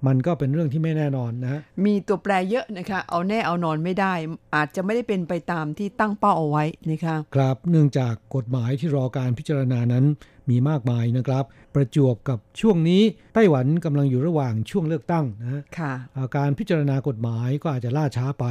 [0.07, 4.15] มันก็เป็นเรื่องที่ไม่แน่นอนนะมีตัวแปรเยอะนะคะ เอาแน่เอานอนไม่ได้
[4.55, 10.05] อาจจะไม่ได้เป็นไปตามที่ตั้งเป้าเอาไว้นะคะครับเนื่องจากกฎหมายที่รอการพิจารณานั้น
[10.51, 11.45] มีมากมายนะครับ
[11.75, 13.03] ประจวบกับช่วงนี้
[13.35, 15.93] ไต้หวันกำลังอยู่ระหว่างช่วงเลือกตั้งนะค่ะ
[16.37, 18.45] การพิจารณากฎหมายก็อาจจะล่าช้าไป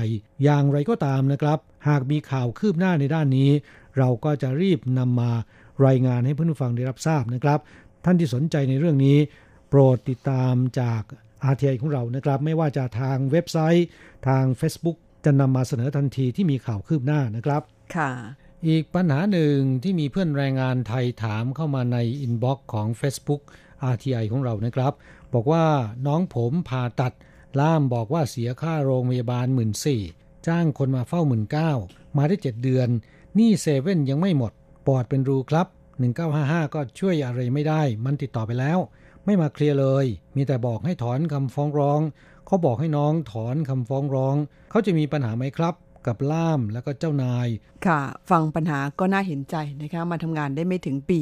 [0.43, 3.49] อย่างไรก็ตามนะครับ หากมีข่าวคืบหน้าในด้านนี้
[3.97, 5.31] เราก็จะรีบนำมา
[5.87, 7.59] รายงานให้เพื่อนผู้ฟังได้รับทราบนะครับ
[8.05, 9.17] ท่านที่สนใจในเรื่องนี้
[9.69, 11.01] โปรดติดตามจาก
[11.51, 13.87] RTI ของเรานะครับ ไม่ว่าจะทางเว็บไซต์
[14.27, 17.61] ทาง Facebook จะนำมาเสนอทันทีที่มีข่าวคืบหน้านะครับ
[17.95, 18.11] ค่ะ
[18.67, 23.41] อีกปัญหาหนึ่งที่มีเพื่อนแรงงานไทยถามเข้ามาใน inbox ของ Facebook
[23.93, 24.93] RTI ของเรานะครับ
[25.33, 25.65] บอกว่า
[26.07, 27.13] น้องผมผ่าตัด
[27.59, 30.01] ล่ามบอกว่าเสียค่าโรงพยาบาลหมื่นสี่
[30.47, 31.71] จ้างคนมาเฝ้าหมื่นเก้า
[32.17, 32.89] มาได้เจ็ดเดือน
[33.35, 34.51] หนี้เซเว่นยังไม่หมด
[34.87, 35.67] ปอดเป็นรูครับ
[36.03, 38.79] 1955 ก็ช่วยอะไรไม่ได้ มันติดต่อไปแล้ว
[39.25, 42.01] ไม่มาเคลียร์เลย มีแต่บอกให้ถอนคำฟ้องร้อง
[42.45, 44.35] เขาบอกให้น้องถอนคำฟ้องร้อง
[44.69, 45.73] เขาจะมีปัญหาไหมครับ
[46.07, 47.47] กับล่ามแล้วก็เจ้านาย
[47.87, 47.99] ค่ะ
[48.29, 51.19] ฟังปัญหาก็น่าเห็นใจนะคะมาทำงานได้ไม่ถึงปี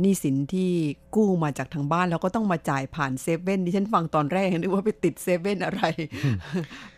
[0.00, 0.70] หนี้สินที่
[1.16, 5.82] กู้มาจากทางบ้านแล้วก็ต้องมาจ่ายผ่านเซเว่นดิฉันฟังตอนแรกนึกว่าไปติดเซเว่นอะไร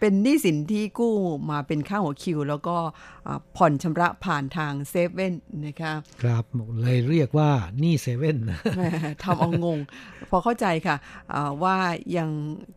[0.00, 1.14] เป็นหนี้สินที่กู้
[1.50, 2.76] มาเป็นค่าหัวคิว แล้วก็
[3.56, 5.34] ผ่อนชำระผ่านทางเซเว่น
[5.66, 5.92] นะคะ
[6.22, 6.44] ครับ
[6.82, 8.36] เลยเรียกว่าหนี้เซเว่น
[9.22, 9.78] ทำเอางง
[10.30, 10.96] พอเข้าใจค่ะ
[11.62, 11.76] ว่า
[12.16, 12.28] ยัง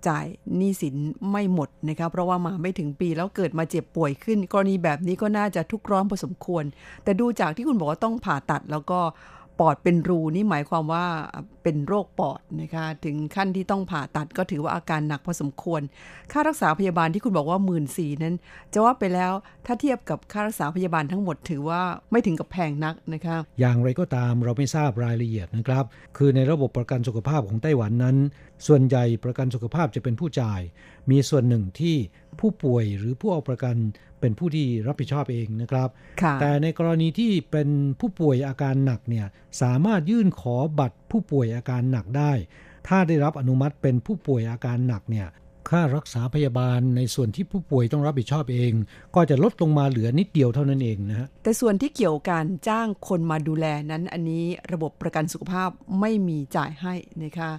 [0.08, 0.26] จ่าย
[0.58, 0.96] หนี้สิน
[1.32, 6.64] ไม่หมดนะคะเพราะว่ามาไม่ถึงปีแล้วเกิดมาเจ็บป่วยขึ้น กรณีแบบนี้ก็น่าจะทุกร้อนพอสมควร
[7.04, 9.00] แต่ดูจากที่คุณบอกว่าต้องผ่าตัดแล้วก็
[9.64, 11.06] ปอดเป็นรูนี่หมายความว่า
[11.64, 15.82] เป็นโรคปอดนะคะถึงขั้นที่ต้องผ่าตัดก็ถือว่าอาการหนักพอสมควร
[16.32, 18.36] ค่ารักษาพยาบาลที่คุณบอกว่าหมื่นสี่นั้น
[18.74, 19.34] จะว่าไปแล้ว
[19.66, 21.82] ถ้าเทียบกับค่ารักษาพยาบาลทั้งหมดถือว่า
[22.12, 25.86] ไม่ถึงกับแพงนักนะคะอย่างไรก็ตามเราไม่ทราบรายละเอียดนะครับ
[26.18, 28.18] คือในระบบประกันสุขภาพของไต้หวันนั้น
[28.68, 30.62] ส่วนใหญ่ประกันสุขภาพจะเป็นผู้จ่าย
[31.12, 31.96] มีส่วนหนึ่งที่
[32.40, 33.76] ผู้ป่วยหรือผู้เอาประกัน
[34.20, 35.90] เป็นผู้ที่รับผิดชอบเองนะครับ
[36.42, 37.70] แต่ในกรณีที่เป็น
[38.00, 39.26] ผู้ป่วยอาการหนักเนี่ย
[39.62, 42.32] สามารถยื่นขอบัตรผู้ป่วยอาการหนักได้
[42.88, 45.28] ถ้าได้รับอนุมัติเป็นผู้ป่วยอาการหนักเนี่ย
[45.70, 48.72] ค่ารักษาพยาบาลในส่วนที่ผู้ป่วยต้องรับผิดชอบเอง
[49.16, 55.70] ก็จะลดลงมาเหลือนิดเดียวเท่านั้นเองนะฮะแต่ส่วนที่เกี่ยวการจ้างคนมาดูแลนั้นอันนี้ระบบประกันสุขภาพ
[56.00, 57.52] ไม่มีจ่ายให้นะคะ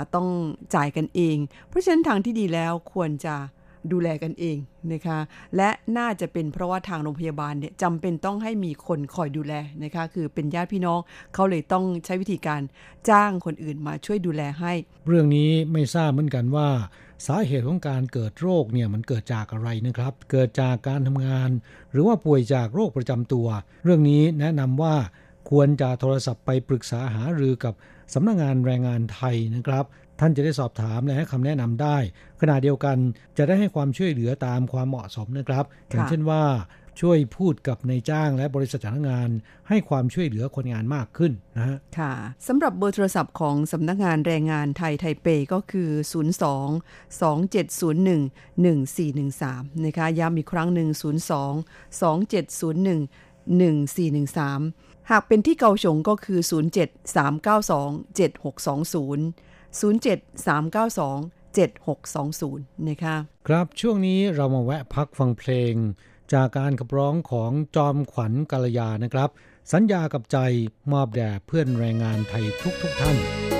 [0.00, 0.28] ะต้อง
[0.74, 1.36] จ่ายกันเอง
[1.68, 3.34] เพราะฉะนั้นทางที่ดีแล้วควรจะ
[3.92, 4.58] ดูแลกันเอง
[4.92, 5.18] นะคะ
[5.56, 10.98] และน่าจะเป็นเพราะว่าทางโรงพยาบาลเนี่ยจำเป็นต้องให้มีคนคอยดูแลนะคะ คือเป็นญาติพี่น้อง
[11.34, 12.60] เขาเลยต้องใช้วิธีการ
[13.08, 14.72] จ้างคนอื่นมาช่วยดูแลให้
[15.08, 16.68] เรื่องนี้ไม่ทราบเหมือนกันว่า
[17.26, 21.50] สาเหตุของการเกิดโรคเนี่ยมันเกิดจากอะไรนะครับ เกิดจากการทำงาน
[21.92, 23.46] หรือว่าป่วยจากโรคประจำตัว
[23.84, 24.94] เรื่องนี้แนะนำว่า
[25.50, 27.74] ควรจะโทรศัพท์ไปปรึกษาหารือกับ
[28.14, 29.84] สำนักงงานแรงงานไทยนะครับ
[30.20, 31.96] ท่านจะได้สอบถามและให้คำแนะนำได้
[32.40, 32.96] ขณะเดียวกัน
[33.38, 36.42] จะได้ให้ความช่วยเหลือตามความเหมาะสมนะครับ อย่างเช่นว่า
[37.00, 39.30] ช่วยพูดกับนายจ้างและบริษัทจ้างงาน
[39.68, 42.12] ให้ความช่วยเหลือคนงานมากขึ้นนะฮะค่ะ
[42.46, 45.90] สำหรับเบอร์โทรศัพท์ของสำนักงานแรงงานไทยไทเปก็คือ
[46.30, 48.20] 02 2701
[48.64, 53.00] 1413 นะคะย้ำอีกครั้งหนึ่ง 02 2701
[53.60, 56.40] 1413 หากเป็นที่เกาฉงก็คือ
[56.76, 63.16] 07 392 7620 07392 7620 นะคะ
[63.48, 65.74] ครับช่วงนี้เรามาแวะพักฟังเพลง
[66.32, 69.30] จากการขับร้องของจอมขวัญกัลยานะครับ
[69.72, 70.38] สัญญากับใจ
[70.92, 73.55] มอบแด่เพื่อนแรงงานไทยทุกๆทท่าน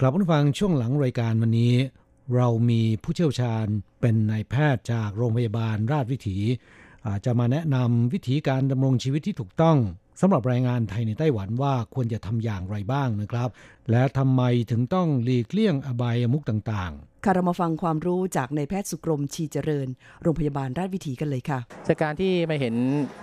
[0.00, 1.74] กลับมาฟังช่วงหลังรายการวันนี้
[2.34, 3.66] เรามีผู้เชี่ยวชาญ
[4.00, 6.38] เป็นนายแพทย์จากโรงพยาบาลราชวิถี
[7.24, 9.78] จะมาแนะนำวิธีการดำรงชีวิตที่ถูกต้อง
[10.20, 13.48] สำหรับแรงงานไทยในไต้หวันว่าควรจะทำอย่างไรบ้างนะครับ
[13.90, 19.88] และทำไมถึงต้องหลีกเลี่ยงอบายมุกต่างๆค่ะเรามาฟังความรู้จากในแพทย์สุกรมชีเจริญ
[20.22, 21.58] โรงพยาบาลราชวิถีกันเลยค่ะ
[21.88, 22.74] จากการที่มาเห็น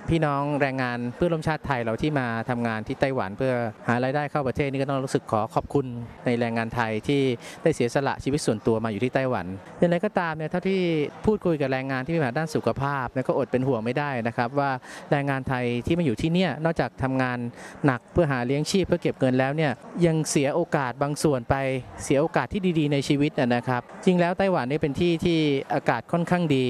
[0.09, 3.53] พี่น้องแรงงานเพื่อนร่วมชาติไทยเราที่มาทำงานที่ไต้หวันเพื่อ
[3.87, 5.85] หารายได้เข้าประเทศนี่ก็ต้องรู้สึกขอขอบคุณ
[6.25, 7.21] ในแรงงานไทยที่
[7.63, 9.45] ได้เสียสละชีวิตส่วนตัวมาอยู่ที่ไต้หวัน
[9.79, 10.81] อย่างไรก็ตามเนี่ยเท่าที่
[11.25, 14.71] พูดคุยกับแรงงานที่มีปัญหาด้านสุขภาพนะก็อดเป็นห่วงไม่ได้นะครับว่า
[15.11, 17.37] แรงงานไทยที่มาอยู่ที่เนี่ยนอกจากทำงาน
[17.85, 19.71] หนักเพื่อหาเลี้ยงชีพเพื่อเก็บเงินแล้วเนี่ย
[20.05, 21.55] ยังเสียโอกาสบางส่วนไป
[22.03, 25.39] เสียโอกาสที่ดีๆ ในชีวิตนะนะครับจริงแล้วไต้หวันนี่เป็นที่ที่
[25.73, 26.67] อากาศค่อนข้างดี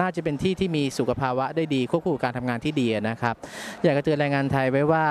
[0.00, 3.34] น่าจะเป็นที่ที่มีสุขภาวะได้ดีควบคู่กับการทำงานที่ดีนะครับ
[3.82, 5.06] อยากจะเตือนแรงงานไทยไว้ว่า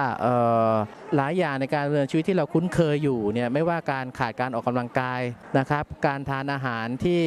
[1.16, 5.22] หลายอย่างในการดำเนินชีวิตที่เราคุ้นเคยอยู่เนี่ยไม่ว่าการขาดการออกกำลังกาย
[5.58, 7.22] นะครับ การทานอาหารที่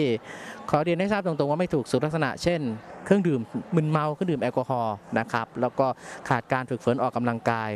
[0.70, 2.60] ขอเรียนให้ทราบตรงๆว่าไม่ถูกสุลักษณะเช่น
[3.04, 3.40] เครื่องดื่ม
[3.76, 5.86] มึนเมาเครื่องดื่มแอลกอฮอล์นะครับแล้วก็
[6.28, 7.70] ขาดการฝึกฝนออกกำลังกาย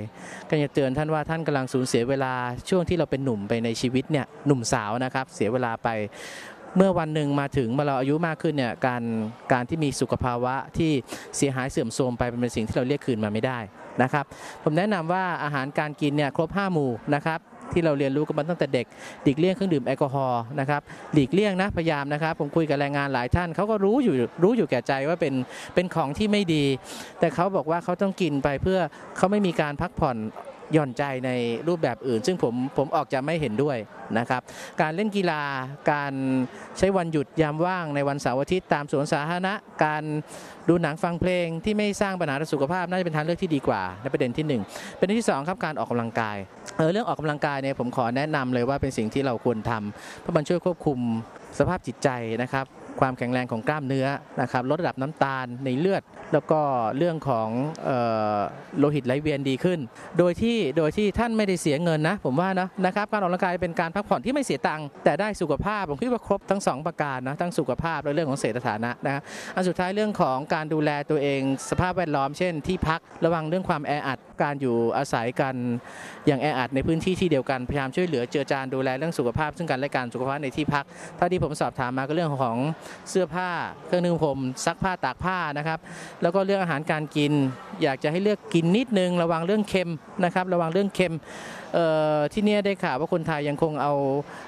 [0.48, 2.32] ก็อยาเตือนท่านว่าท่านกำลังสูญเสียเวลา
[2.68, 5.88] ช่วงที่เราเป็นหนุ่มไปในชีวิตเนี่ยหนุ่มสาวนะครับเสียเวลาไป
[6.76, 9.02] เมื่อวันหนึ่งมาถึงเมื่อเราอายุมากขึ้นเนี่ยการ
[9.52, 10.90] การที่มีสุขภาวะที่
[11.36, 13.58] เสียหายเสื่อมโทรมไปเป็นสิ่งที่เราเรียกคืนมาไม่ได้
[14.02, 14.24] นะครับ
[14.64, 17.40] ผมแนะนำว่าอาหารการกินเนี่ยครบ 5 หมู่นะครับ
[17.72, 18.86] ที่เราเรียนรู้กันมาตั้งแต่เด็ก
[19.22, 20.80] หลีกเลี่ยงเครื่องดื่มแอลกอฮอล์นะครับ
[21.12, 25.34] หลีกเลี่ยงนะพยายามนะครับ ผมคุยกับแรงงานหลายท่านเขาก็รู้อยู่รู้อยู่แก่ใจว่าเป็น
[25.74, 26.64] เป็นของที่ไม่ดี
[27.20, 28.78] แต่เขาบอกว่าเขาต้องกินไปเพื่อ
[29.16, 30.16] เขาไม่มีการพักผ่อน
[30.76, 31.30] ย่อนใจใน
[31.68, 33.76] รูปแบบอื่น ซึ่งผมผมออกจะไม่เห็นด้วย
[34.18, 34.42] นะครับ
[34.80, 35.42] การเล่นกีฬา
[35.92, 36.12] การ
[36.78, 39.54] ใช้วันหยุดยามว่างในวันเสาร์อาทิตย์ตามสวนสาธารณะ
[39.84, 40.02] การ
[40.68, 44.62] ดูหนังฟังเพลงที่ไม่สร้างปัญหาสุขภาพน่าจะเป็นทางเลือกที่ดีกว่าในประเด็นที่หนึ่ง
[44.98, 46.36] ประเด็นที่สองครับการออกกำลังกาย
[46.76, 50.98] เออเรื่องออกกำลังกายเนี่ยผมขอแนะนำเลยว่าเป็นสิ่งที่เราควรทำเพราะมันช่วยควบคุม
[51.58, 52.08] สภาพจิตใจ
[52.42, 52.66] นะครับ
[53.00, 54.06] ความแข็งแรงของกล้ามเนื้อ
[54.40, 56.60] นะครับลดระดับน้ำตาลในเลือด แล้วก็
[56.96, 57.48] เรื่องของ
[57.88, 57.90] อ
[58.36, 58.38] อ
[58.78, 59.78] โลหิตไหลเวียนดีขึ้น
[60.18, 69.20] โดยที่โดยที่ท่านไม่ได้เสียเงินนะผมว่านะนะครับการออกกำลังกายเป็นการพักผ่อนที่ไม่เสียตังค์แต่ได้สุขภาพผมคิดว่าครบทั้งสองประการนะทั้งสุขภาพและเรื่องของเศรษฐฐานะนะ
[69.54, 71.40] อันสุดท้ายเรื่องของการดูแลตัวเอง
[71.70, 75.54] สภาพแวดล้อมเช่นที่พักระวังเรื่องความแออัด การอยู่อาศัยกัน
[76.26, 80.84] อย่างแออัดในพื้นที่ที่เดียวกันพยายามช่วยเหลือเจือจานดูแลเรื่องสุขภาพ ซึ่งกันและกันสุขภาพในที่พัก
[81.16, 82.56] เท่าที่ผมสอบถามมาก็เรื่องของ
[83.10, 83.50] เสื้อผ้า
[83.86, 85.78] เครื่องนึ่งผมซักผ้าตากผ้านะครับ
[86.22, 87.32] แล้วก็เรื่องอาหารการกิน
[87.82, 89.90] อยากจะให้เลือกกินนิดนึง ระวังเรื่องเค็ม
[90.24, 91.14] นะครับ ระวังเรื่องเค็ม
[92.32, 93.94] ที่นี่ได้ข่าวว่าคนไทยยังคงเอา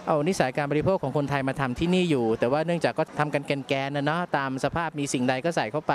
[0.09, 5.93] เอานิสัยการบริโภคของคนไทยมาทำที่นี่อยู่ แต่ว่าเนื่องจากก็ทำกันแกนๆนะเนาะตามสภาพมีสิ่งใดก็ใส่เข้าไป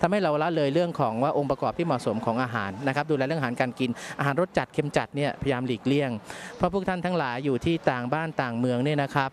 [0.00, 6.10] ทำให้เราละเลยเรื่องของว่าองค์ประกอบที่เหมาะสมของอาหารนะครับดูแลเรื่องอาหารการกินอาหารรสจัดเค็มจัดเนี่ยพยายามหลีกเลี่ยง
[6.56, 9.30] เพราะพวกท่านทั้งหลายอยู่ที่ต่างบ้านต่างเมืองเนี่ยนะครับ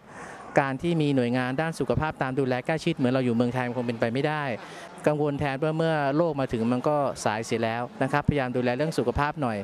[0.59, 4.43] การที่มีหน่วยงานด้านสุขภาพตามดูแลใกล้ชิดเหมือนเราอยู่เมืองไทยมันคงเป็นไปไม่ได้
[5.07, 9.57] กังวลแทนว่าเมื่อโรคมาถึงมันก็สายเสียแล้วนะครับ พยายามดูแลเรื่องสุขภาพหน่อย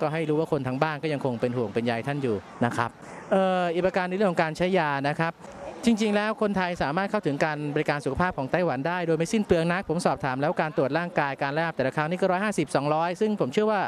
[0.00, 2.90] ก็ให้รู้ว่าคนทั้งบ้านก็ยังคงเป็นห่วงเป็นใยท่านอยู่นะครับ
[3.34, 5.32] อ่ออีกประการในเรื่องของการใช้ยานะครับ
[5.84, 13.80] จริง ๆ แล้วคนไทยสามารถเข้าถึงการบริการสุขภาพของไต้หวันได้โดยไม่สิ้นเปลืองนัก ผมสอบถามแล้วการตรวจร่างกายการแลบแต่ละครั้งนี่ก็ร้อยห้าสิบสองร้อยซึ่งผมเชื่อว่า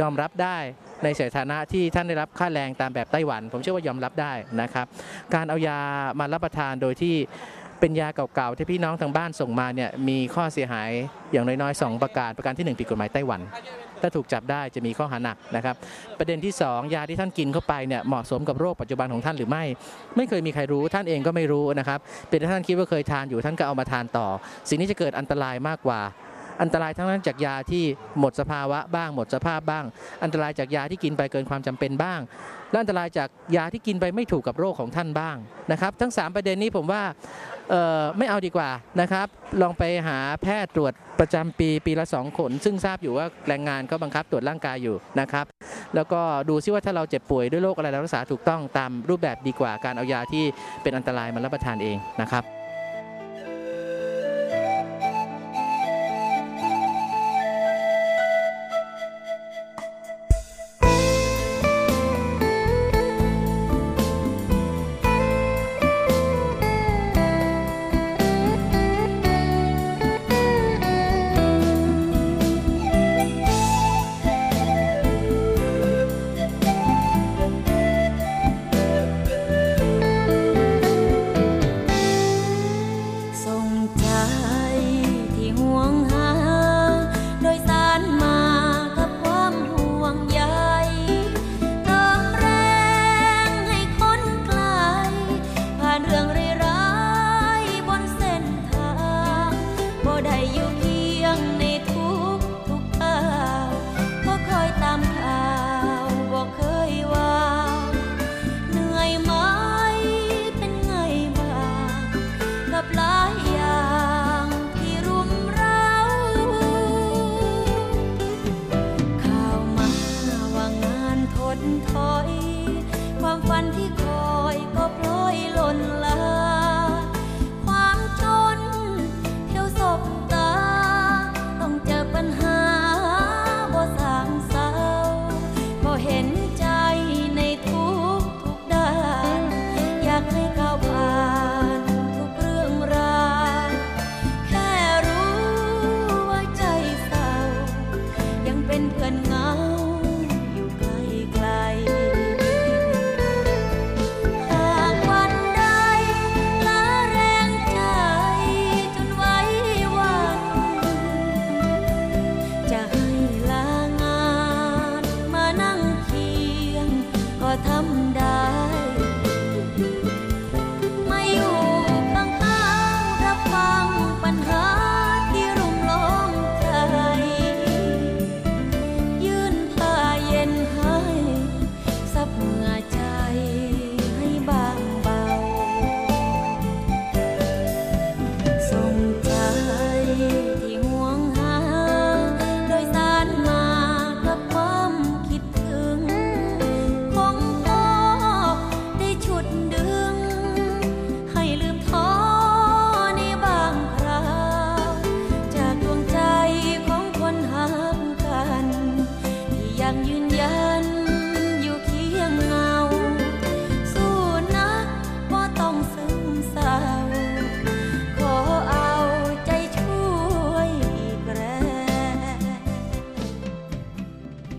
[0.00, 0.56] ยอมรับได้
[1.04, 4.86] ในสถานะที่ท่านได้รับค่าแรงตามแบบไต้หวัน ผมเชื่อว่ายอมรับได้นะครับ
[5.34, 5.78] การเอายา
[6.20, 7.14] มารับประทานโดยที่
[7.80, 10.90] เป็นยาเก่าๆที่พี่น้องทางบ้านส่งมาเนี่ยมีข้อเสียหาย
[11.32, 13.40] อย่างน้อยๆ 2 ประการประการที่ 1 ผิดกฎหมายไต้หวัน
[14.04, 15.74] ถ้าถูกจับได้จะมีข้อหาหนักนะครับ
[16.18, 19.64] ประเด็นที่ 2 ยาที่ท่านกินเข้าไปเนี่ยเหมาะสมกับโรคปัจจุบันของท่านหรือไม่
[20.16, 21.98] ไม่เคยมีใครรู้ท่านเองก็ไม่รู้นะครับ
[22.30, 24.26] เป็นท่านคิดว่าเคยทานอยู่ท่านก็เอามาทานต่อ
[24.68, 26.00] สิ่งนี้จะเกิดอันตรายมากกว่า
[26.62, 27.84] อันตรายทั้งนั้นจากยาที่
[28.18, 29.84] หมดสภาวะบ้าง หมดสภาพบ้าง
[30.22, 32.20] อันตรายจากยาที่กินไปเกินความจำเป็นบ้าง
[32.70, 35.36] และอันตรายจากยาที่กินไปไม่ถูกกับโรคของท่านบ้าง
[35.72, 37.02] นะครับ ทั้ง 3 ประเด็นนี้ผมว่า
[38.18, 39.26] ไม่เอาดีกว่านะครับ
[39.62, 45.46] ลองไปหาแพทย์ตรวจประจำปีปีละ2คนซึ่งทราบอยู่ว่าแรงงานเขาบังคับตรวจร่างกายอยู่นะครับ
[45.94, 50.44] แล้วก็ดูซิว่าถ้าเราเจ็บป่วยด้วยโรคอะไรเรารักษาถูกต้องตามรูปแบบดีกว่าการเอายาที่
[50.82, 52.44] เป็นอันตรายมารับประทานเองนะครับ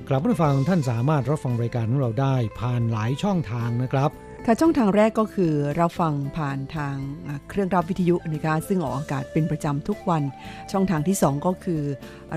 [0.09, 4.09] กลับมาฟังท่านสามารถรับฟังรายการของเราได้ผ่านหลายช่องทางนะครับ
[4.45, 6.95] ค่ะช่องทางแรกก็คือเราฟังผ่านทาง
[7.27, 10.23] อ่าเครื่องรับวิทยุนะคะซึ่งออกอากาศเป็นประจำทุกวัน
[10.71, 11.81] ช่องทางที่ 2 ก็คือ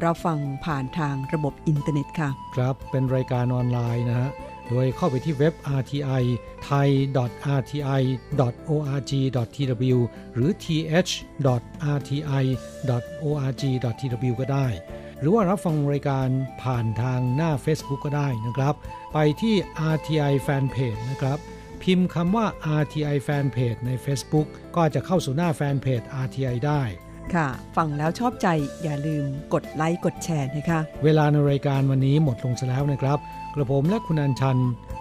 [0.01, 4.31] เราฟังผ่านทางระบบอินเทอร์เน็ตค่ะ ครับเป็นรายการออนไลน์นะฮะ
[4.69, 5.99] โดยเข้าไปที่เว็บ rti
[6.69, 7.89] thai.rti.org.tw
[10.35, 11.13] หรือ th.rti.org.tw
[14.41, 14.67] ก็ได้
[15.21, 16.29] หรือว่ารับฟังรายการ
[16.63, 18.75] ผ่านทางหน้า Facebook ก็ได้นะครับ
[19.13, 19.55] ไปที่
[19.93, 21.39] RTI Fanpage นะครับ
[21.83, 22.47] พิมพ์คำว่า
[22.81, 24.47] RTI Fanpage ใน Facebook
[24.77, 26.83] ก็จะเข้าสู่หน้าแฟนเพจ RTI ได้
[27.35, 28.49] ค่ะ ฟังแล้วชอบใจ
[28.83, 33.19] อย่าลืมกดไลค์กดแชร์นะคะ เวลาในรายการวันนี้หมดลงซะแล้วนะครับ
[33.55, 34.59] กระผมและคุณอัญชัน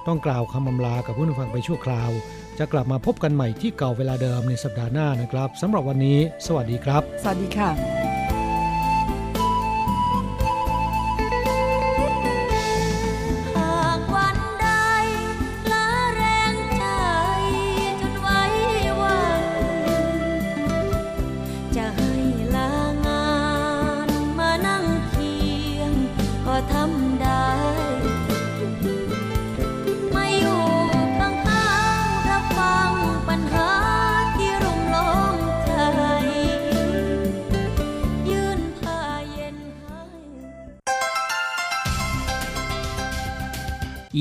[0.07, 2.11] ต้องกล่าวคำอำลากับผู้ฟังไปชั่วคราว
[2.59, 8.16] จะกลับมาพบกันใหม่ที่เก่าเวลาเดิมในสัปดาห์หน้านะครับสำหรับวันนี้ สวัสดีครับ สวัสดีค่ะ